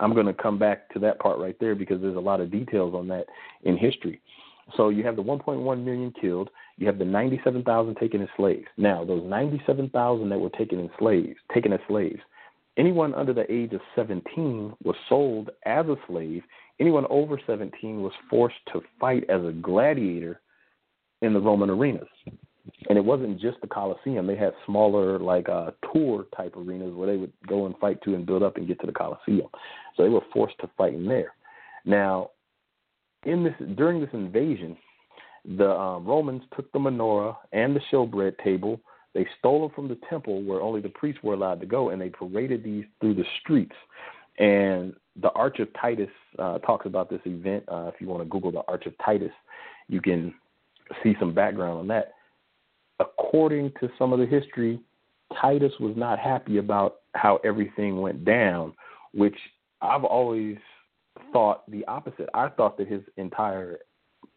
I'm 0.00 0.14
going 0.14 0.26
to 0.26 0.34
come 0.34 0.58
back 0.58 0.92
to 0.92 0.98
that 1.00 1.18
part 1.18 1.38
right 1.38 1.56
there 1.60 1.74
because 1.74 2.00
there's 2.00 2.16
a 2.16 2.20
lot 2.20 2.40
of 2.40 2.50
details 2.50 2.94
on 2.94 3.08
that 3.08 3.26
in 3.64 3.76
history. 3.76 4.20
So 4.76 4.88
you 4.88 5.04
have 5.04 5.16
the 5.16 5.22
1.1 5.22 5.84
million 5.84 6.12
killed, 6.20 6.50
you 6.76 6.86
have 6.86 6.98
the 6.98 7.04
97,000 7.04 7.94
taken 7.96 8.20
as 8.22 8.28
slaves. 8.36 8.66
Now, 8.76 9.04
those 9.04 9.22
97,000 9.24 10.28
that 10.28 10.38
were 10.38 10.50
taken 10.50 10.84
as 10.84 10.90
slaves, 10.98 11.36
taken 11.54 11.72
as 11.72 11.80
slaves, 11.86 12.20
anyone 12.76 13.14
under 13.14 13.32
the 13.32 13.50
age 13.50 13.72
of 13.72 13.80
17 13.94 14.74
was 14.82 14.96
sold 15.08 15.50
as 15.64 15.86
a 15.86 15.96
slave. 16.08 16.42
Anyone 16.80 17.06
over 17.08 17.40
17 17.46 18.02
was 18.02 18.12
forced 18.28 18.56
to 18.72 18.82
fight 19.00 19.24
as 19.30 19.42
a 19.44 19.52
gladiator 19.52 20.40
in 21.22 21.32
the 21.32 21.40
Roman 21.40 21.70
arenas. 21.70 22.08
And 22.88 22.98
it 22.98 23.04
wasn't 23.04 23.40
just 23.40 23.60
the 23.60 23.66
Colosseum. 23.66 24.26
They 24.26 24.36
had 24.36 24.52
smaller, 24.64 25.18
like 25.18 25.48
uh, 25.48 25.70
tour 25.92 26.26
type 26.36 26.56
arenas 26.56 26.94
where 26.94 27.06
they 27.06 27.16
would 27.16 27.32
go 27.46 27.66
and 27.66 27.76
fight 27.78 28.02
to 28.02 28.14
and 28.14 28.26
build 28.26 28.42
up 28.42 28.56
and 28.56 28.66
get 28.66 28.80
to 28.80 28.86
the 28.86 28.92
Colosseum. 28.92 29.48
So 29.96 30.02
they 30.02 30.08
were 30.08 30.22
forced 30.32 30.58
to 30.60 30.70
fight 30.76 30.94
in 30.94 31.06
there. 31.06 31.32
Now, 31.84 32.30
in 33.24 33.44
this 33.44 33.54
during 33.76 34.00
this 34.00 34.10
invasion, 34.12 34.76
the 35.44 35.70
um, 35.70 36.04
Romans 36.04 36.42
took 36.54 36.70
the 36.72 36.78
menorah 36.78 37.36
and 37.52 37.74
the 37.74 37.80
showbread 37.92 38.42
table. 38.42 38.80
They 39.14 39.26
stole 39.38 39.62
them 39.62 39.74
from 39.74 39.88
the 39.88 39.98
temple 40.10 40.42
where 40.42 40.60
only 40.60 40.80
the 40.80 40.90
priests 40.90 41.22
were 41.22 41.34
allowed 41.34 41.60
to 41.60 41.66
go, 41.66 41.90
and 41.90 42.00
they 42.00 42.10
paraded 42.10 42.62
these 42.64 42.84
through 43.00 43.14
the 43.14 43.24
streets. 43.40 43.74
And 44.38 44.94
the 45.20 45.30
Arch 45.30 45.60
of 45.60 45.68
Titus 45.80 46.10
uh, 46.38 46.58
talks 46.58 46.84
about 46.84 47.08
this 47.08 47.22
event. 47.24 47.64
Uh, 47.68 47.86
if 47.86 47.94
you 48.00 48.08
want 48.08 48.22
to 48.22 48.28
Google 48.28 48.52
the 48.52 48.62
Arch 48.68 48.86
of 48.86 48.92
Titus, 49.04 49.32
you 49.88 50.02
can 50.02 50.34
see 51.02 51.14
some 51.18 51.32
background 51.32 51.78
on 51.78 51.88
that. 51.88 52.12
According 53.00 53.72
to 53.80 53.88
some 53.98 54.12
of 54.12 54.18
the 54.18 54.26
history, 54.26 54.80
Titus 55.40 55.72
was 55.80 55.94
not 55.96 56.18
happy 56.18 56.58
about 56.58 56.96
how 57.14 57.40
everything 57.44 58.00
went 58.00 58.24
down, 58.24 58.72
which 59.12 59.36
I've 59.82 60.04
always 60.04 60.56
thought 61.32 61.70
the 61.70 61.84
opposite. 61.86 62.28
I 62.34 62.48
thought 62.48 62.78
that 62.78 62.88
his 62.88 63.02
entire 63.16 63.78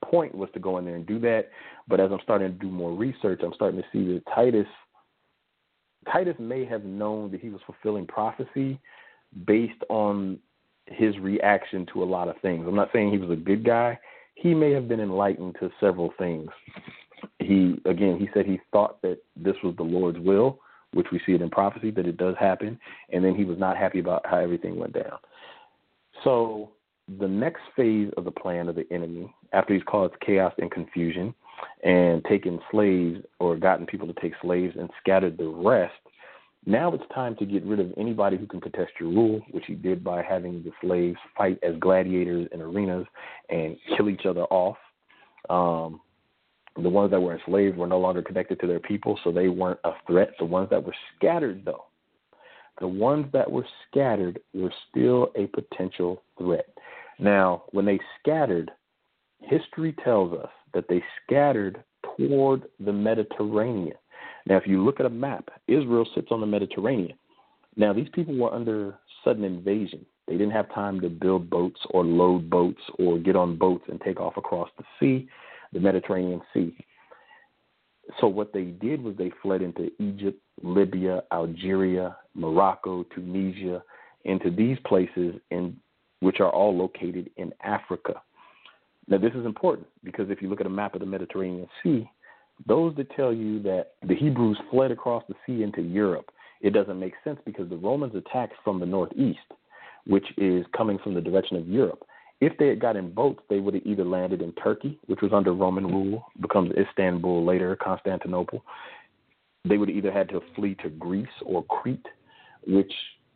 point 0.03 0.33
was 0.33 0.49
to 0.53 0.59
go 0.59 0.77
in 0.77 0.85
there 0.85 0.95
and 0.95 1.05
do 1.05 1.19
that, 1.19 1.49
but 1.87 1.99
as 1.99 2.11
I'm 2.11 2.19
starting 2.23 2.51
to 2.51 2.57
do 2.57 2.69
more 2.69 2.93
research, 2.93 3.41
I'm 3.43 3.53
starting 3.53 3.81
to 3.81 3.87
see 3.91 4.13
that 4.13 4.23
Titus 4.33 4.67
Titus 6.11 6.35
may 6.39 6.65
have 6.65 6.85
known 6.85 7.31
that 7.31 7.41
he 7.41 7.49
was 7.49 7.61
fulfilling 7.65 8.07
prophecy 8.07 8.79
based 9.45 9.81
on 9.89 10.39
his 10.85 11.17
reaction 11.19 11.85
to 11.93 12.03
a 12.03 12.05
lot 12.05 12.27
of 12.27 12.35
things. 12.41 12.65
I'm 12.67 12.75
not 12.75 12.89
saying 12.93 13.11
he 13.11 13.17
was 13.17 13.29
a 13.29 13.35
good 13.35 13.63
guy. 13.63 13.99
He 14.35 14.53
may 14.53 14.71
have 14.71 14.87
been 14.87 15.01
enlightened 15.01 15.57
to 15.59 15.69
several 15.79 16.13
things. 16.17 16.49
He 17.39 17.79
again, 17.85 18.17
he 18.19 18.29
said 18.33 18.45
he 18.45 18.59
thought 18.71 19.01
that 19.01 19.19
this 19.35 19.55
was 19.63 19.75
the 19.77 19.83
Lord's 19.83 20.19
will, 20.19 20.59
which 20.93 21.07
we 21.11 21.21
see 21.25 21.33
it 21.33 21.41
in 21.41 21.49
prophecy 21.49 21.91
that 21.91 22.07
it 22.07 22.17
does 22.17 22.35
happen, 22.39 22.79
and 23.11 23.23
then 23.23 23.35
he 23.35 23.45
was 23.45 23.57
not 23.57 23.77
happy 23.77 23.99
about 23.99 24.25
how 24.25 24.37
everything 24.37 24.77
went 24.77 24.93
down. 24.93 25.17
So 26.23 26.71
the 27.19 27.27
next 27.27 27.61
phase 27.75 28.11
of 28.17 28.25
the 28.25 28.31
plan 28.31 28.69
of 28.69 28.75
the 28.75 28.85
enemy, 28.91 29.33
after 29.53 29.73
he's 29.73 29.83
caused 29.83 30.13
chaos 30.25 30.53
and 30.57 30.69
confusion 30.69 31.33
and 31.83 32.23
taken 32.25 32.59
slaves 32.71 33.19
or 33.39 33.55
gotten 33.55 33.85
people 33.85 34.07
to 34.07 34.21
take 34.21 34.33
slaves 34.41 34.75
and 34.77 34.89
scattered 35.01 35.37
the 35.37 35.47
rest, 35.47 35.93
now 36.65 36.91
it's 36.93 37.03
time 37.13 37.35
to 37.37 37.45
get 37.45 37.63
rid 37.63 37.79
of 37.79 37.93
anybody 37.97 38.37
who 38.37 38.45
can 38.45 38.59
contest 38.61 38.91
your 38.99 39.09
rule, 39.09 39.41
which 39.51 39.63
he 39.65 39.75
did 39.75 40.03
by 40.03 40.21
having 40.21 40.61
the 40.63 40.71
slaves 40.81 41.17
fight 41.37 41.57
as 41.63 41.75
gladiators 41.79 42.47
in 42.51 42.61
arenas 42.61 43.07
and 43.49 43.77
kill 43.95 44.09
each 44.09 44.25
other 44.25 44.43
off. 44.43 44.77
Um, 45.49 46.01
the 46.81 46.89
ones 46.89 47.11
that 47.11 47.21
were 47.21 47.37
enslaved 47.37 47.77
were 47.77 47.87
no 47.87 47.99
longer 47.99 48.21
connected 48.21 48.59
to 48.59 48.67
their 48.67 48.79
people, 48.79 49.19
so 49.23 49.31
they 49.31 49.49
weren't 49.49 49.79
a 49.83 49.91
threat. 50.07 50.31
The 50.39 50.45
ones 50.45 50.69
that 50.69 50.83
were 50.83 50.95
scattered, 51.15 51.63
though, 51.65 51.85
the 52.79 52.87
ones 52.87 53.25
that 53.33 53.49
were 53.49 53.65
scattered 53.89 54.39
were 54.53 54.73
still 54.89 55.31
a 55.35 55.47
potential 55.47 56.23
threat. 56.37 56.67
Now, 57.19 57.63
when 57.71 57.85
they 57.85 57.99
scattered, 58.19 58.71
history 59.41 59.93
tells 60.03 60.33
us 60.33 60.49
that 60.73 60.85
they 60.87 61.03
scattered 61.25 61.83
toward 62.17 62.63
the 62.79 62.93
Mediterranean. 62.93 63.97
Now, 64.45 64.57
if 64.57 64.67
you 64.67 64.83
look 64.83 64.99
at 64.99 65.05
a 65.05 65.09
map, 65.09 65.49
Israel 65.67 66.07
sits 66.15 66.27
on 66.31 66.41
the 66.41 66.47
Mediterranean. 66.47 67.17
Now, 67.75 67.93
these 67.93 68.09
people 68.13 68.35
were 68.35 68.53
under 68.53 68.97
sudden 69.23 69.43
invasion. 69.43 70.05
They 70.27 70.33
didn't 70.33 70.51
have 70.51 70.73
time 70.73 71.01
to 71.01 71.09
build 71.09 71.49
boats 71.49 71.79
or 71.89 72.05
load 72.05 72.49
boats 72.49 72.81
or 72.99 73.17
get 73.17 73.35
on 73.35 73.57
boats 73.57 73.85
and 73.89 73.99
take 73.99 74.19
off 74.19 74.37
across 74.37 74.69
the 74.77 74.83
sea, 74.99 75.27
the 75.73 75.79
Mediterranean 75.79 76.41
Sea. 76.53 76.75
So, 78.19 78.27
what 78.27 78.53
they 78.53 78.65
did 78.65 79.03
was 79.03 79.15
they 79.17 79.31
fled 79.41 79.61
into 79.61 79.91
Egypt, 79.99 80.41
Libya, 80.63 81.23
Algeria, 81.31 82.17
Morocco, 82.33 83.03
Tunisia, 83.15 83.83
into 84.25 84.49
these 84.49 84.77
places 84.85 85.35
in 85.51 85.77
which 86.21 86.39
are 86.39 86.49
all 86.49 86.75
located 86.75 87.29
in 87.37 87.53
Africa. 87.63 88.21
Now, 89.07 89.17
this 89.17 89.33
is 89.33 89.45
important 89.45 89.87
because 90.03 90.29
if 90.29 90.41
you 90.41 90.49
look 90.49 90.59
at 90.59 90.67
a 90.67 90.71
map 90.71 90.93
of 90.93 90.99
the 91.01 91.05
Mediterranean 91.05 91.67
Sea, 91.81 92.09
those 92.67 92.95
that 92.97 93.15
tell 93.15 93.33
you 93.33 93.61
that 93.63 93.93
the 94.07 94.15
Hebrews 94.15 94.57
fled 94.69 94.91
across 94.91 95.23
the 95.29 95.35
sea 95.45 95.63
into 95.63 95.81
Europe, 95.81 96.31
it 96.61 96.71
doesn't 96.71 96.99
make 96.99 97.13
sense 97.23 97.39
because 97.45 97.69
the 97.69 97.77
Romans 97.77 98.15
attacked 98.15 98.53
from 98.63 98.79
the 98.79 98.85
northeast, 98.85 99.39
which 100.05 100.25
is 100.37 100.65
coming 100.75 100.99
from 100.99 101.13
the 101.13 101.21
direction 101.21 101.57
of 101.57 101.67
Europe. 101.67 102.03
If 102.41 102.57
they 102.57 102.67
had 102.67 102.79
gotten 102.79 103.11
boats, 103.11 103.41
they 103.49 103.59
would 103.59 103.73
have 103.73 103.85
either 103.85 104.05
landed 104.05 104.41
in 104.41 104.53
Turkey, 104.53 104.97
which 105.07 105.21
was 105.21 105.33
under 105.33 105.53
Roman 105.53 105.87
rule, 105.87 106.25
becomes 106.41 106.71
Istanbul 106.77 107.45
later, 107.45 107.75
Constantinople. 107.75 108.63
They 109.65 109.77
would 109.77 109.89
either 109.89 110.11
had 110.11 110.29
to 110.29 110.41
flee 110.55 110.75
to 110.83 110.89
Greece 110.89 111.27
or 111.45 111.63
Crete, 111.65 112.05
which 112.65 112.93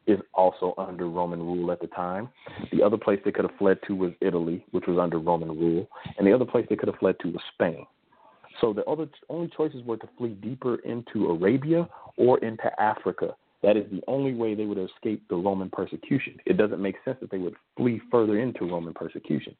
is 0.07 0.19
also 0.33 0.73
under 0.77 1.09
Roman 1.09 1.39
rule 1.39 1.71
at 1.71 1.81
the 1.81 1.87
time. 1.87 2.29
The 2.71 2.81
other 2.81 2.97
place 2.97 3.19
they 3.23 3.31
could 3.31 3.45
have 3.45 3.57
fled 3.57 3.79
to 3.87 3.95
was 3.95 4.13
Italy, 4.21 4.65
which 4.71 4.85
was 4.87 4.97
under 4.97 5.19
Roman 5.19 5.49
rule, 5.49 5.87
and 6.17 6.25
the 6.25 6.33
other 6.33 6.45
place 6.45 6.65
they 6.69 6.75
could 6.75 6.89
have 6.89 6.99
fled 6.99 7.15
to 7.21 7.29
was 7.29 7.41
Spain. 7.53 7.85
So 8.61 8.71
the 8.71 8.85
other 8.85 9.09
only 9.29 9.49
choices 9.55 9.83
were 9.83 9.97
to 9.97 10.09
flee 10.17 10.35
deeper 10.41 10.75
into 10.75 11.27
Arabia 11.27 11.89
or 12.17 12.37
into 12.39 12.69
Africa. 12.81 13.35
That 13.63 13.77
is 13.77 13.85
the 13.91 14.03
only 14.07 14.33
way 14.33 14.53
they 14.53 14.65
would 14.65 14.77
escape 14.77 15.23
the 15.29 15.35
Roman 15.35 15.69
persecution. 15.69 16.37
It 16.45 16.57
doesn't 16.57 16.81
make 16.81 16.95
sense 17.03 17.17
that 17.21 17.31
they 17.31 17.37
would 17.37 17.55
flee 17.75 18.01
further 18.11 18.39
into 18.39 18.69
Roman 18.69 18.93
persecution. 18.93 19.55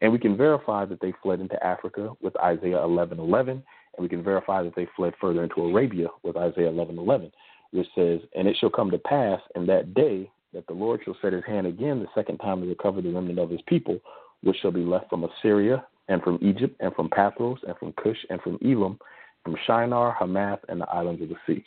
And 0.00 0.10
we 0.10 0.18
can 0.18 0.36
verify 0.36 0.84
that 0.86 1.00
they 1.00 1.12
fled 1.22 1.40
into 1.40 1.62
Africa 1.64 2.12
with 2.20 2.36
Isaiah 2.38 2.78
11:11, 2.78 3.50
and 3.50 3.62
we 3.98 4.08
can 4.08 4.22
verify 4.22 4.62
that 4.62 4.74
they 4.74 4.88
fled 4.96 5.14
further 5.20 5.44
into 5.44 5.64
Arabia 5.64 6.08
with 6.24 6.36
Isaiah 6.36 6.72
11:11 6.72 7.30
which 7.72 7.88
says, 7.94 8.20
And 8.34 8.46
it 8.46 8.56
shall 8.60 8.70
come 8.70 8.90
to 8.90 8.98
pass 8.98 9.40
in 9.56 9.66
that 9.66 9.94
day 9.94 10.30
that 10.54 10.66
the 10.66 10.74
Lord 10.74 11.00
shall 11.04 11.16
set 11.20 11.32
his 11.32 11.44
hand 11.46 11.66
again 11.66 11.98
the 11.98 12.06
second 12.14 12.38
time 12.38 12.60
to 12.60 12.68
recover 12.68 13.02
the 13.02 13.10
remnant 13.10 13.38
of 13.38 13.50
his 13.50 13.62
people, 13.66 13.98
which 14.42 14.56
shall 14.60 14.70
be 14.70 14.80
left 14.84 15.10
from 15.10 15.24
Assyria, 15.24 15.84
and 16.08 16.22
from 16.22 16.38
Egypt, 16.42 16.76
and 16.80 16.94
from 16.94 17.08
Pathros, 17.08 17.58
and 17.66 17.76
from 17.78 17.92
Cush, 17.92 18.18
and 18.28 18.40
from 18.42 18.58
Elam, 18.64 18.98
from 19.42 19.56
Shinar, 19.66 20.14
Hamath, 20.18 20.60
and 20.68 20.80
the 20.80 20.88
islands 20.90 21.22
of 21.22 21.30
the 21.30 21.36
sea. 21.46 21.64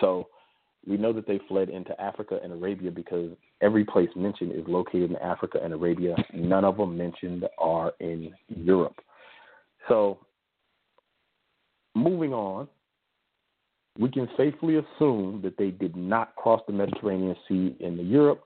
So 0.00 0.28
we 0.86 0.96
know 0.96 1.12
that 1.12 1.26
they 1.26 1.40
fled 1.48 1.68
into 1.68 2.00
Africa 2.00 2.38
and 2.42 2.52
Arabia 2.52 2.90
because 2.90 3.30
every 3.60 3.84
place 3.84 4.08
mentioned 4.14 4.52
is 4.52 4.64
located 4.68 5.10
in 5.10 5.16
Africa 5.16 5.58
and 5.62 5.72
Arabia. 5.72 6.14
None 6.32 6.64
of 6.64 6.76
them 6.76 6.96
mentioned 6.96 7.44
are 7.58 7.92
in 8.00 8.32
Europe. 8.48 8.96
So 9.88 10.18
moving 11.94 12.32
on, 12.32 12.68
we 13.98 14.10
can 14.10 14.28
safely 14.36 14.76
assume 14.76 15.40
that 15.42 15.56
they 15.58 15.70
did 15.70 15.96
not 15.96 16.36
cross 16.36 16.60
the 16.66 16.72
Mediterranean 16.72 17.34
Sea 17.48 17.76
into 17.80 18.02
Europe. 18.02 18.44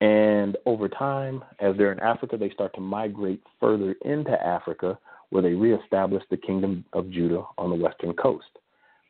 And 0.00 0.56
over 0.64 0.88
time, 0.88 1.42
as 1.58 1.76
they're 1.76 1.92
in 1.92 1.98
Africa, 1.98 2.36
they 2.36 2.50
start 2.50 2.72
to 2.76 2.80
migrate 2.80 3.42
further 3.58 3.96
into 4.04 4.30
Africa, 4.30 4.96
where 5.30 5.42
they 5.42 5.54
reestablish 5.54 6.22
the 6.30 6.36
kingdom 6.36 6.84
of 6.92 7.10
Judah 7.10 7.42
on 7.58 7.70
the 7.70 7.76
western 7.76 8.14
coast, 8.14 8.46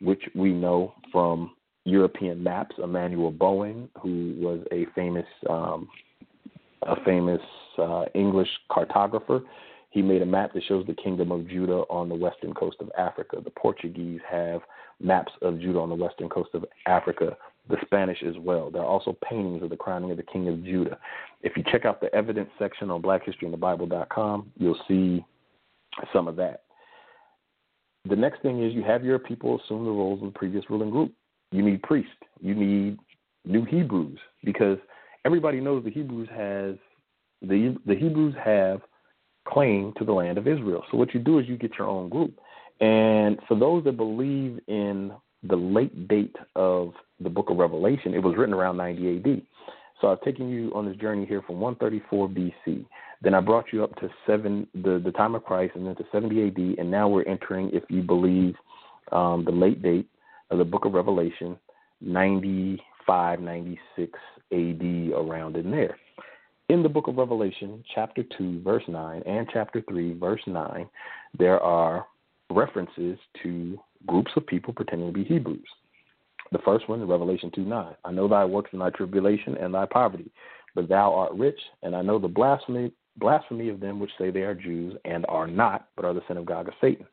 which 0.00 0.22
we 0.34 0.52
know 0.52 0.94
from 1.12 1.52
European 1.88 2.42
maps. 2.42 2.77
Emanuel 2.83 3.31
Bowen, 3.31 3.88
who 4.01 4.35
was 4.38 4.61
a 4.72 4.87
famous, 4.94 5.27
um, 5.48 5.88
a 6.83 7.03
famous 7.05 7.40
uh, 7.79 8.05
English 8.14 8.48
cartographer, 8.70 9.42
He 9.90 10.03
made 10.03 10.22
a 10.22 10.27
map 10.27 10.53
that 10.53 10.62
shows 10.64 10.87
the 10.87 10.94
kingdom 10.94 11.33
of 11.33 11.48
Judah 11.48 11.83
on 11.88 12.09
the 12.09 12.14
western 12.14 12.53
coast 12.53 12.77
of 12.81 12.90
Africa. 12.98 13.38
The 13.42 13.51
Portuguese 13.51 14.20
have 14.31 14.61
maps 15.01 15.33
of 15.42 15.61
Judah 15.61 15.79
on 15.79 15.88
the 15.88 15.94
western 15.94 16.29
coast 16.29 16.51
of 16.55 16.64
Africa. 16.87 17.37
The 17.70 17.77
Spanish 17.85 18.22
as 18.27 18.35
well. 18.38 18.70
There 18.70 18.83
are 18.83 18.88
also 18.88 19.16
paintings 19.29 19.62
of 19.62 19.70
the 19.70 19.77
crowning 19.77 20.11
of 20.11 20.16
the 20.16 20.22
king 20.22 20.48
of 20.48 20.64
Judah. 20.64 20.98
If 21.42 21.57
you 21.57 21.64
check 21.70 21.85
out 21.85 22.01
the 22.01 22.14
evidence 22.14 22.51
section 22.59 22.90
on 22.90 23.03
blackhistoryinthebible.com, 23.03 24.53
you'll 24.57 24.81
see 24.88 25.24
some 26.12 26.29
of 26.29 26.37
that. 26.37 26.62
The 28.09 28.16
next 28.16 28.40
thing 28.42 28.62
is 28.62 28.72
you 28.72 28.85
have 28.85 29.05
your 29.05 29.18
people 29.18 29.61
assume 29.61 29.85
the 29.85 29.90
roles 29.90 30.22
of 30.22 30.33
the 30.33 30.38
previous 30.38 30.64
ruling 30.70 30.90
group. 30.90 31.12
You 31.50 31.62
need 31.62 31.82
priests. 31.82 32.12
You 32.40 32.54
need 32.54 32.98
new 33.44 33.64
Hebrews 33.64 34.18
because 34.44 34.78
everybody 35.24 35.61
knows 35.61 35.84
the 35.84 35.90
Hebrews 35.90 36.28
has 36.30 36.76
the 37.42 37.76
the 37.87 37.94
Hebrews 37.94 38.34
have 38.44 38.80
claim 39.46 39.92
to 39.98 40.04
the 40.04 40.12
land 40.12 40.38
of 40.38 40.46
Israel. 40.46 40.84
So 40.90 40.96
what 40.98 41.14
you 41.14 41.20
do 41.20 41.38
is 41.38 41.48
you 41.48 41.56
get 41.56 41.72
your 41.78 41.88
own 41.88 42.08
group. 42.08 42.38
And 42.80 43.38
for 43.48 43.58
those 43.58 43.84
that 43.84 43.96
believe 43.96 44.61
in 44.68 45.12
the 45.42 45.56
late 45.56 46.08
date 46.08 46.37
of 46.54 46.92
the 47.20 47.30
book 47.30 47.50
of 47.50 47.56
Revelation, 47.56 48.14
it 48.14 48.22
was 48.22 48.37
written 48.37 48.54
around 48.54 48.76
90 48.76 49.16
AD. 49.16 49.42
So 50.00 50.08
I've 50.08 50.20
taken 50.20 50.48
you 50.48 50.72
on 50.74 50.87
this 50.87 50.96
journey 50.96 51.26
here 51.26 51.42
from 51.42 51.61
134 51.61 52.28
BC. 52.28 52.84
Then 53.20 53.34
I 53.34 53.40
brought 53.40 53.72
you 53.72 53.82
up 53.82 53.96
to 53.96 54.08
seven, 54.26 54.66
the, 54.74 55.00
the 55.04 55.11
time 55.12 55.34
of 55.34 55.44
Christ, 55.44 55.72
and 55.74 55.87
then 55.87 55.96
to 55.96 56.04
70 56.12 56.46
AD. 56.46 56.78
And 56.78 56.90
now 56.90 57.08
we're 57.08 57.24
entering, 57.24 57.70
if 57.72 57.82
you 57.88 58.02
believe 58.02 58.54
um, 59.11 59.44
the 59.44 59.50
late 59.50 59.82
date 59.82 60.08
of 60.50 60.58
the 60.58 60.64
book 60.64 60.84
of 60.84 60.92
Revelation, 60.92 61.56
95, 62.00 63.40
96 63.40 64.18
AD, 64.52 64.82
around 65.14 65.56
in 65.56 65.70
there. 65.70 65.96
In 66.68 66.82
the 66.82 66.88
book 66.88 67.08
of 67.08 67.16
Revelation, 67.16 67.82
chapter 67.94 68.22
2, 68.37 68.62
verse 68.62 68.82
9, 68.88 69.22
and 69.24 69.48
chapter 69.52 69.82
3, 69.88 70.14
verse 70.14 70.42
9, 70.46 70.88
there 71.38 71.61
are 71.61 72.06
references 72.50 73.18
to 73.42 73.78
groups 74.06 74.30
of 74.37 74.46
people 74.46 74.72
pretending 74.74 75.08
to 75.08 75.12
be 75.12 75.24
Hebrews. 75.24 75.68
The 76.52 76.58
first 76.64 76.88
one, 76.88 77.06
Revelation 77.06 77.50
2 77.54 77.62
9. 77.62 77.94
I 78.04 78.11
know 78.11 78.28
thy 78.28 78.44
works 78.44 78.70
and 78.72 78.80
thy 78.80 78.90
tribulation 78.90 79.56
and 79.56 79.74
thy 79.74 79.87
poverty, 79.87 80.30
but 80.74 80.88
thou 80.88 81.14
art 81.14 81.32
rich, 81.34 81.58
and 81.82 81.94
I 81.94 82.02
know 82.02 82.18
the 82.18 82.28
blasphemy 82.28 82.92
blasphemy 83.18 83.68
of 83.68 83.80
them 83.80 83.98
which 83.98 84.11
say 84.18 84.30
they 84.30 84.42
are 84.42 84.54
Jews 84.54 84.94
and 85.04 85.26
are 85.28 85.46
not, 85.46 85.88
but 85.96 86.04
are 86.04 86.14
the 86.14 86.22
synagogue 86.28 86.68
of 86.68 86.74
Satan. 86.80 87.06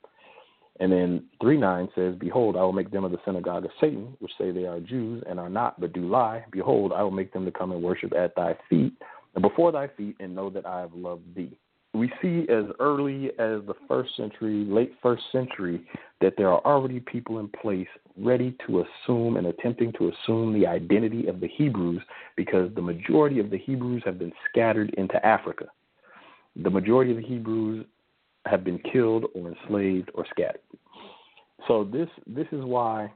And 0.79 0.91
then 0.91 1.23
3 1.41 1.57
9 1.57 1.89
says, 1.95 2.15
Behold, 2.19 2.57
I 2.57 2.61
will 2.61 2.73
make 2.73 2.91
them 2.91 3.05
of 3.05 3.11
the 3.11 3.19
synagogue 3.25 3.65
of 3.65 3.71
Satan, 3.79 4.15
which 4.19 4.31
say 4.37 4.51
they 4.51 4.65
are 4.65 4.79
Jews 4.79 5.23
and 5.27 5.39
are 5.39 5.49
not, 5.49 5.79
but 5.79 5.93
do 5.93 6.07
lie. 6.07 6.45
Behold, 6.51 6.91
I 6.93 7.01
will 7.01 7.11
make 7.11 7.31
them 7.31 7.45
to 7.45 7.51
come 7.51 7.71
and 7.71 7.81
worship 7.81 8.13
at 8.13 8.35
thy 8.35 8.57
feet, 8.69 8.93
and 9.35 9.41
before 9.41 9.71
thy 9.71 9.87
feet, 9.87 10.17
and 10.19 10.35
know 10.35 10.49
that 10.49 10.65
I 10.65 10.81
have 10.81 10.93
loved 10.93 11.35
thee 11.35 11.57
we 11.95 12.11
see 12.21 12.45
as 12.51 12.65
early 12.79 13.29
as 13.39 13.61
the 13.65 13.75
first 13.87 14.15
century, 14.17 14.65
late 14.65 14.93
first 15.01 15.23
century, 15.31 15.85
that 16.21 16.33
there 16.37 16.49
are 16.49 16.63
already 16.65 16.99
people 16.99 17.39
in 17.39 17.47
place 17.47 17.87
ready 18.17 18.55
to 18.67 18.83
assume 18.83 19.37
and 19.37 19.47
attempting 19.47 19.93
to 19.93 20.11
assume 20.11 20.53
the 20.53 20.67
identity 20.67 21.27
of 21.27 21.39
the 21.39 21.47
Hebrews 21.47 22.01
because 22.35 22.69
the 22.75 22.81
majority 22.81 23.39
of 23.39 23.49
the 23.49 23.57
Hebrews 23.57 24.03
have 24.05 24.19
been 24.19 24.33
scattered 24.49 24.93
into 24.97 25.23
Africa. 25.25 25.65
The 26.57 26.69
majority 26.69 27.11
of 27.11 27.17
the 27.17 27.23
Hebrews 27.23 27.85
have 28.45 28.63
been 28.63 28.79
killed 28.79 29.25
or 29.33 29.51
enslaved 29.51 30.09
or 30.13 30.25
scattered. 30.29 30.61
So 31.67 31.83
this 31.83 32.09
this 32.27 32.47
is 32.51 32.63
why 32.63 33.11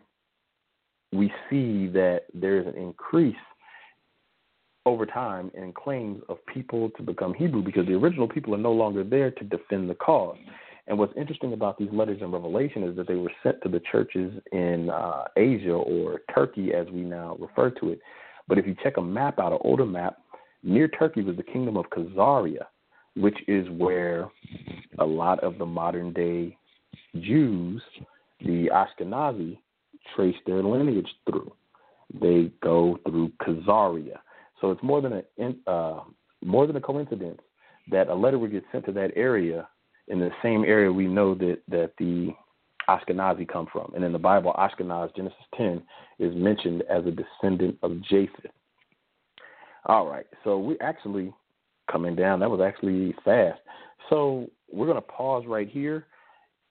we 1.11 1.31
see 1.49 1.87
that 1.87 2.21
there 2.33 2.59
is 2.59 2.67
an 2.67 2.75
increase 2.75 3.35
over 4.85 5.05
time 5.05 5.51
in 5.53 5.73
claims 5.73 6.21
of 6.29 6.37
people 6.45 6.89
to 6.97 7.03
become 7.03 7.33
Hebrew 7.33 7.61
because 7.61 7.85
the 7.85 7.93
original 7.93 8.27
people 8.27 8.55
are 8.55 8.59
no 8.59 8.71
longer 8.71 9.03
there 9.03 9.31
to 9.31 9.43
defend 9.43 9.89
the 9.89 9.95
cause. 9.95 10.37
And 10.87 10.97
what's 10.97 11.13
interesting 11.15 11.53
about 11.53 11.77
these 11.77 11.89
letters 11.91 12.19
in 12.21 12.31
Revelation 12.31 12.83
is 12.83 12.95
that 12.95 13.07
they 13.07 13.15
were 13.15 13.31
sent 13.43 13.61
to 13.61 13.69
the 13.69 13.81
churches 13.91 14.33
in 14.51 14.89
uh, 14.89 15.25
Asia 15.37 15.73
or 15.73 16.21
Turkey, 16.33 16.73
as 16.73 16.87
we 16.87 17.01
now 17.01 17.37
refer 17.39 17.69
to 17.69 17.89
it. 17.91 17.99
But 18.47 18.57
if 18.57 18.65
you 18.65 18.75
check 18.81 18.97
a 18.97 19.01
map 19.01 19.37
out, 19.37 19.51
an 19.51 19.59
older 19.61 19.85
map, 19.85 20.17
near 20.63 20.87
Turkey 20.87 21.21
was 21.21 21.37
the 21.37 21.43
kingdom 21.43 21.77
of 21.77 21.85
Khazaria, 21.91 22.65
which 23.19 23.37
is 23.47 23.67
where 23.69 24.29
a 24.99 25.05
lot 25.05 25.43
of 25.43 25.57
the 25.57 25.65
modern 25.65 26.13
day 26.13 26.57
Jews, 27.19 27.81
the 28.39 28.69
Ashkenazi, 28.71 29.57
trace 30.15 30.35
their 30.45 30.63
lineage 30.63 31.09
through. 31.29 31.51
They 32.19 32.51
go 32.61 32.99
through 33.07 33.31
Khazaria. 33.41 34.19
So 34.61 34.71
it's 34.71 34.83
more 34.83 35.01
than 35.01 35.21
a 35.37 35.69
uh, 35.69 36.03
more 36.43 36.67
than 36.67 36.75
a 36.75 36.81
coincidence 36.81 37.39
that 37.91 38.07
a 38.07 38.15
letter 38.15 38.39
would 38.39 38.51
get 38.51 38.63
sent 38.71 38.85
to 38.85 38.91
that 38.93 39.11
area 39.15 39.67
in 40.07 40.19
the 40.19 40.31
same 40.41 40.63
area 40.63 40.91
we 40.91 41.07
know 41.07 41.35
that 41.35 41.59
that 41.67 41.91
the 41.97 42.29
Ashkenazi 42.87 43.47
come 43.47 43.67
from. 43.71 43.91
And 43.95 44.03
in 44.03 44.11
the 44.11 44.19
Bible, 44.19 44.53
Ashkenaz, 44.57 45.15
Genesis 45.15 45.37
10, 45.55 45.83
is 46.17 46.35
mentioned 46.35 46.83
as 46.89 47.05
a 47.05 47.11
descendant 47.11 47.77
of 47.83 48.01
Japheth. 48.01 48.51
All 49.85 50.07
right, 50.07 50.25
so 50.43 50.57
we 50.57 50.77
actually 50.79 51.31
coming 51.91 52.15
down. 52.15 52.39
That 52.39 52.49
was 52.49 52.61
actually 52.61 53.15
fast. 53.23 53.59
So 54.09 54.49
we're 54.71 54.85
going 54.85 54.97
to 54.97 55.01
pause 55.01 55.43
right 55.47 55.69
here. 55.69 56.07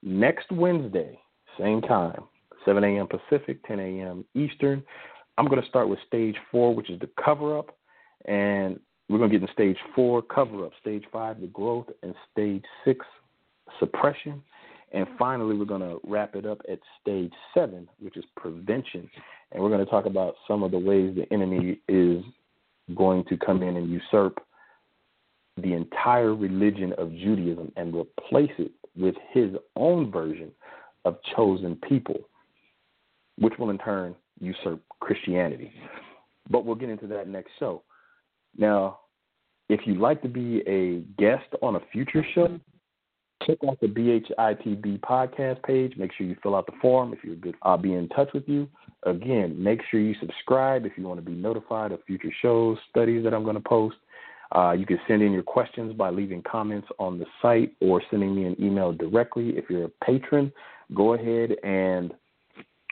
Next 0.02 0.50
Wednesday, 0.50 1.18
same 1.58 1.80
time, 1.80 2.22
7 2.64 2.82
a.m. 2.84 3.08
Pacific, 3.08 3.64
10 3.66 3.80
a.m. 3.80 4.24
Eastern. 4.34 4.82
I'm 5.36 5.46
going 5.46 5.62
to 5.62 5.68
start 5.68 5.88
with 5.88 5.98
stage 6.06 6.36
four, 6.50 6.74
which 6.74 6.90
is 6.90 7.00
the 7.00 7.08
cover 7.22 7.58
up. 7.58 7.76
And 8.26 8.78
we're 9.08 9.18
going 9.18 9.30
to 9.30 9.38
get 9.38 9.48
in 9.48 9.52
stage 9.52 9.78
four, 9.94 10.22
cover 10.22 10.66
up, 10.66 10.72
stage 10.80 11.04
five, 11.12 11.40
the 11.40 11.46
growth, 11.46 11.86
and 12.02 12.14
stage 12.32 12.64
six, 12.84 13.06
suppression. 13.78 14.42
And 14.92 15.06
finally, 15.18 15.56
we're 15.56 15.64
going 15.64 15.82
to 15.82 16.00
wrap 16.04 16.34
it 16.34 16.46
up 16.46 16.60
at 16.70 16.78
stage 17.00 17.32
seven, 17.54 17.88
which 18.00 18.16
is 18.16 18.24
prevention. 18.36 19.08
And 19.52 19.62
we're 19.62 19.70
going 19.70 19.84
to 19.84 19.90
talk 19.90 20.06
about 20.06 20.34
some 20.46 20.62
of 20.62 20.70
the 20.70 20.78
ways 20.78 21.14
the 21.14 21.32
enemy 21.32 21.80
is 21.88 22.22
going 22.96 23.24
to 23.24 23.36
come 23.36 23.62
in 23.62 23.76
and 23.76 23.90
usurp 23.90 24.38
the 25.62 25.72
entire 25.72 26.34
religion 26.34 26.92
of 26.98 27.10
Judaism 27.12 27.72
and 27.76 27.94
replace 27.94 28.52
it 28.58 28.72
with 28.96 29.14
his 29.32 29.50
own 29.76 30.10
version 30.10 30.50
of 31.04 31.18
chosen 31.36 31.76
people, 31.88 32.20
which 33.38 33.54
will 33.58 33.70
in 33.70 33.78
turn 33.78 34.14
usurp 34.40 34.80
Christianity. 35.00 35.72
But 36.50 36.64
we'll 36.64 36.76
get 36.76 36.88
into 36.88 37.06
that 37.08 37.28
next 37.28 37.50
show. 37.58 37.82
Now, 38.56 39.00
if 39.68 39.80
you'd 39.84 39.98
like 39.98 40.22
to 40.22 40.28
be 40.28 40.62
a 40.66 41.00
guest 41.20 41.46
on 41.62 41.76
a 41.76 41.80
future 41.92 42.24
show, 42.34 42.58
check 43.46 43.58
out 43.68 43.80
the 43.80 43.86
BHITB 43.86 45.00
podcast 45.00 45.62
page. 45.62 45.94
Make 45.96 46.12
sure 46.14 46.26
you 46.26 46.36
fill 46.42 46.56
out 46.56 46.66
the 46.66 46.72
form 46.80 47.12
if 47.12 47.20
you're 47.22 47.36
good. 47.36 47.54
I'll 47.62 47.78
be 47.78 47.94
in 47.94 48.08
touch 48.08 48.30
with 48.32 48.48
you. 48.48 48.68
Again, 49.04 49.62
make 49.62 49.80
sure 49.90 50.00
you 50.00 50.14
subscribe 50.20 50.86
if 50.86 50.92
you 50.96 51.04
want 51.04 51.18
to 51.18 51.30
be 51.30 51.36
notified 51.36 51.92
of 51.92 52.02
future 52.04 52.32
shows, 52.42 52.78
studies 52.90 53.22
that 53.24 53.34
I'm 53.34 53.44
going 53.44 53.54
to 53.54 53.60
post. 53.60 53.96
Uh, 54.52 54.72
you 54.72 54.86
can 54.86 54.98
send 55.06 55.22
in 55.22 55.32
your 55.32 55.42
questions 55.42 55.92
by 55.92 56.10
leaving 56.10 56.42
comments 56.42 56.88
on 56.98 57.18
the 57.18 57.26
site 57.42 57.74
or 57.80 58.02
sending 58.10 58.34
me 58.34 58.44
an 58.44 58.56
email 58.60 58.92
directly. 58.92 59.50
If 59.50 59.66
you're 59.68 59.84
a 59.84 60.04
patron, 60.04 60.50
go 60.94 61.14
ahead 61.14 61.56
and 61.62 62.12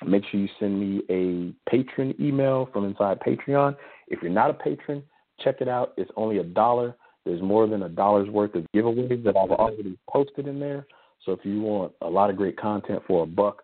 make 0.07 0.25
sure 0.31 0.38
you 0.38 0.49
send 0.61 0.79
me 0.79 1.03
a 1.09 1.71
patron 1.71 2.14
email 2.21 2.69
from 2.73 2.85
inside 2.85 3.19
Patreon. 3.21 3.77
If 4.09 4.21
you're 4.21 4.31
not 4.31 4.51
a 4.51 4.55
patron, 4.55 5.03
Check 5.42 5.61
it 5.61 5.69
out. 5.69 5.92
It's 5.97 6.11
only 6.16 6.38
a 6.38 6.42
dollar. 6.42 6.95
There's 7.25 7.42
more 7.42 7.66
than 7.66 7.83
a 7.83 7.88
dollar's 7.88 8.29
worth 8.29 8.55
of 8.55 8.64
giveaways 8.75 9.23
that 9.25 9.37
I've 9.37 9.51
already 9.51 9.99
posted 10.09 10.47
in 10.47 10.61
there. 10.61 10.87
So 11.25 11.33
if 11.33 11.40
you 11.45 11.61
want 11.61 11.92
a 12.03 12.09
lot 12.09 12.31
of 12.31 12.37
great 12.37 12.57
content 12.57 13.03
for 13.07 13.25
a 13.25 13.27
buck, 13.27 13.62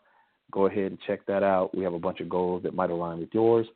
go 0.50 0.66
ahead 0.66 0.86
and 0.86 0.98
check 1.06 1.24
that 1.26 1.42
out. 1.42 1.74
We 1.76 1.84
have 1.84 1.94
a 1.94 1.98
bunch 1.98 2.20
of 2.20 2.28
goals 2.28 2.62
that 2.64 2.74
might 2.74 2.90
align 2.90 3.20
with 3.20 3.30
yours. 3.32 3.66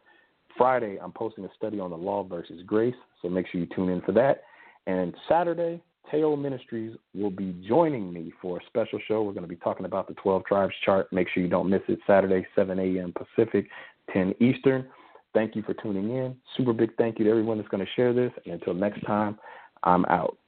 Friday, 0.57 0.99
I'm 1.03 1.13
posting 1.13 1.45
a 1.45 1.51
study 1.57 1.81
on 1.81 1.91
the 1.91 1.97
law 1.97 2.25
versus 2.25 2.63
grace, 2.67 2.95
so 3.21 3.29
make 3.29 3.47
sure 3.49 3.61
you 3.61 3.67
tune 3.75 3.89
in 3.89 4.01
for 4.03 4.13
that. 4.13 4.43
And 4.87 5.15
Saturday, 5.29 5.83
Teo 6.11 6.37
Ministries 6.37 6.97
will 7.15 7.31
be 7.31 7.55
joining 7.67 8.13
me 8.13 8.33
for 8.41 8.59
a 8.59 8.67
special 8.67 8.99
show. 9.07 9.23
We're 9.23 9.33
going 9.33 9.43
to 9.43 9.49
be 9.49 9.57
talking 9.57 9.87
about 9.87 10.09
the 10.09 10.15
12 10.15 10.45
tribes 10.45 10.75
chart. 10.85 11.13
Make 11.13 11.29
sure 11.29 11.43
you 11.43 11.49
don't 11.49 11.69
miss 11.69 11.83
it. 11.89 11.99
Saturday, 12.07 12.47
7 12.55 12.79
a.m. 12.79 13.13
Pacific, 13.13 13.67
10 14.13 14.35
Eastern. 14.41 14.87
Thank 15.35 15.57
you 15.57 15.63
for 15.63 15.75
tuning 15.75 16.17
in. 16.17 16.37
Super 16.57 16.73
big 16.73 16.97
thank 16.97 17.19
you 17.19 17.25
to 17.25 17.31
everyone 17.31 17.59
that's 17.59 17.69
going 17.69 17.85
to 17.85 17.93
share 17.95 18.13
this. 18.13 18.33
And 18.45 18.55
until 18.55 18.75
next 18.75 19.05
time, 19.05 19.39
I'm 19.83 20.05
out. 20.07 20.39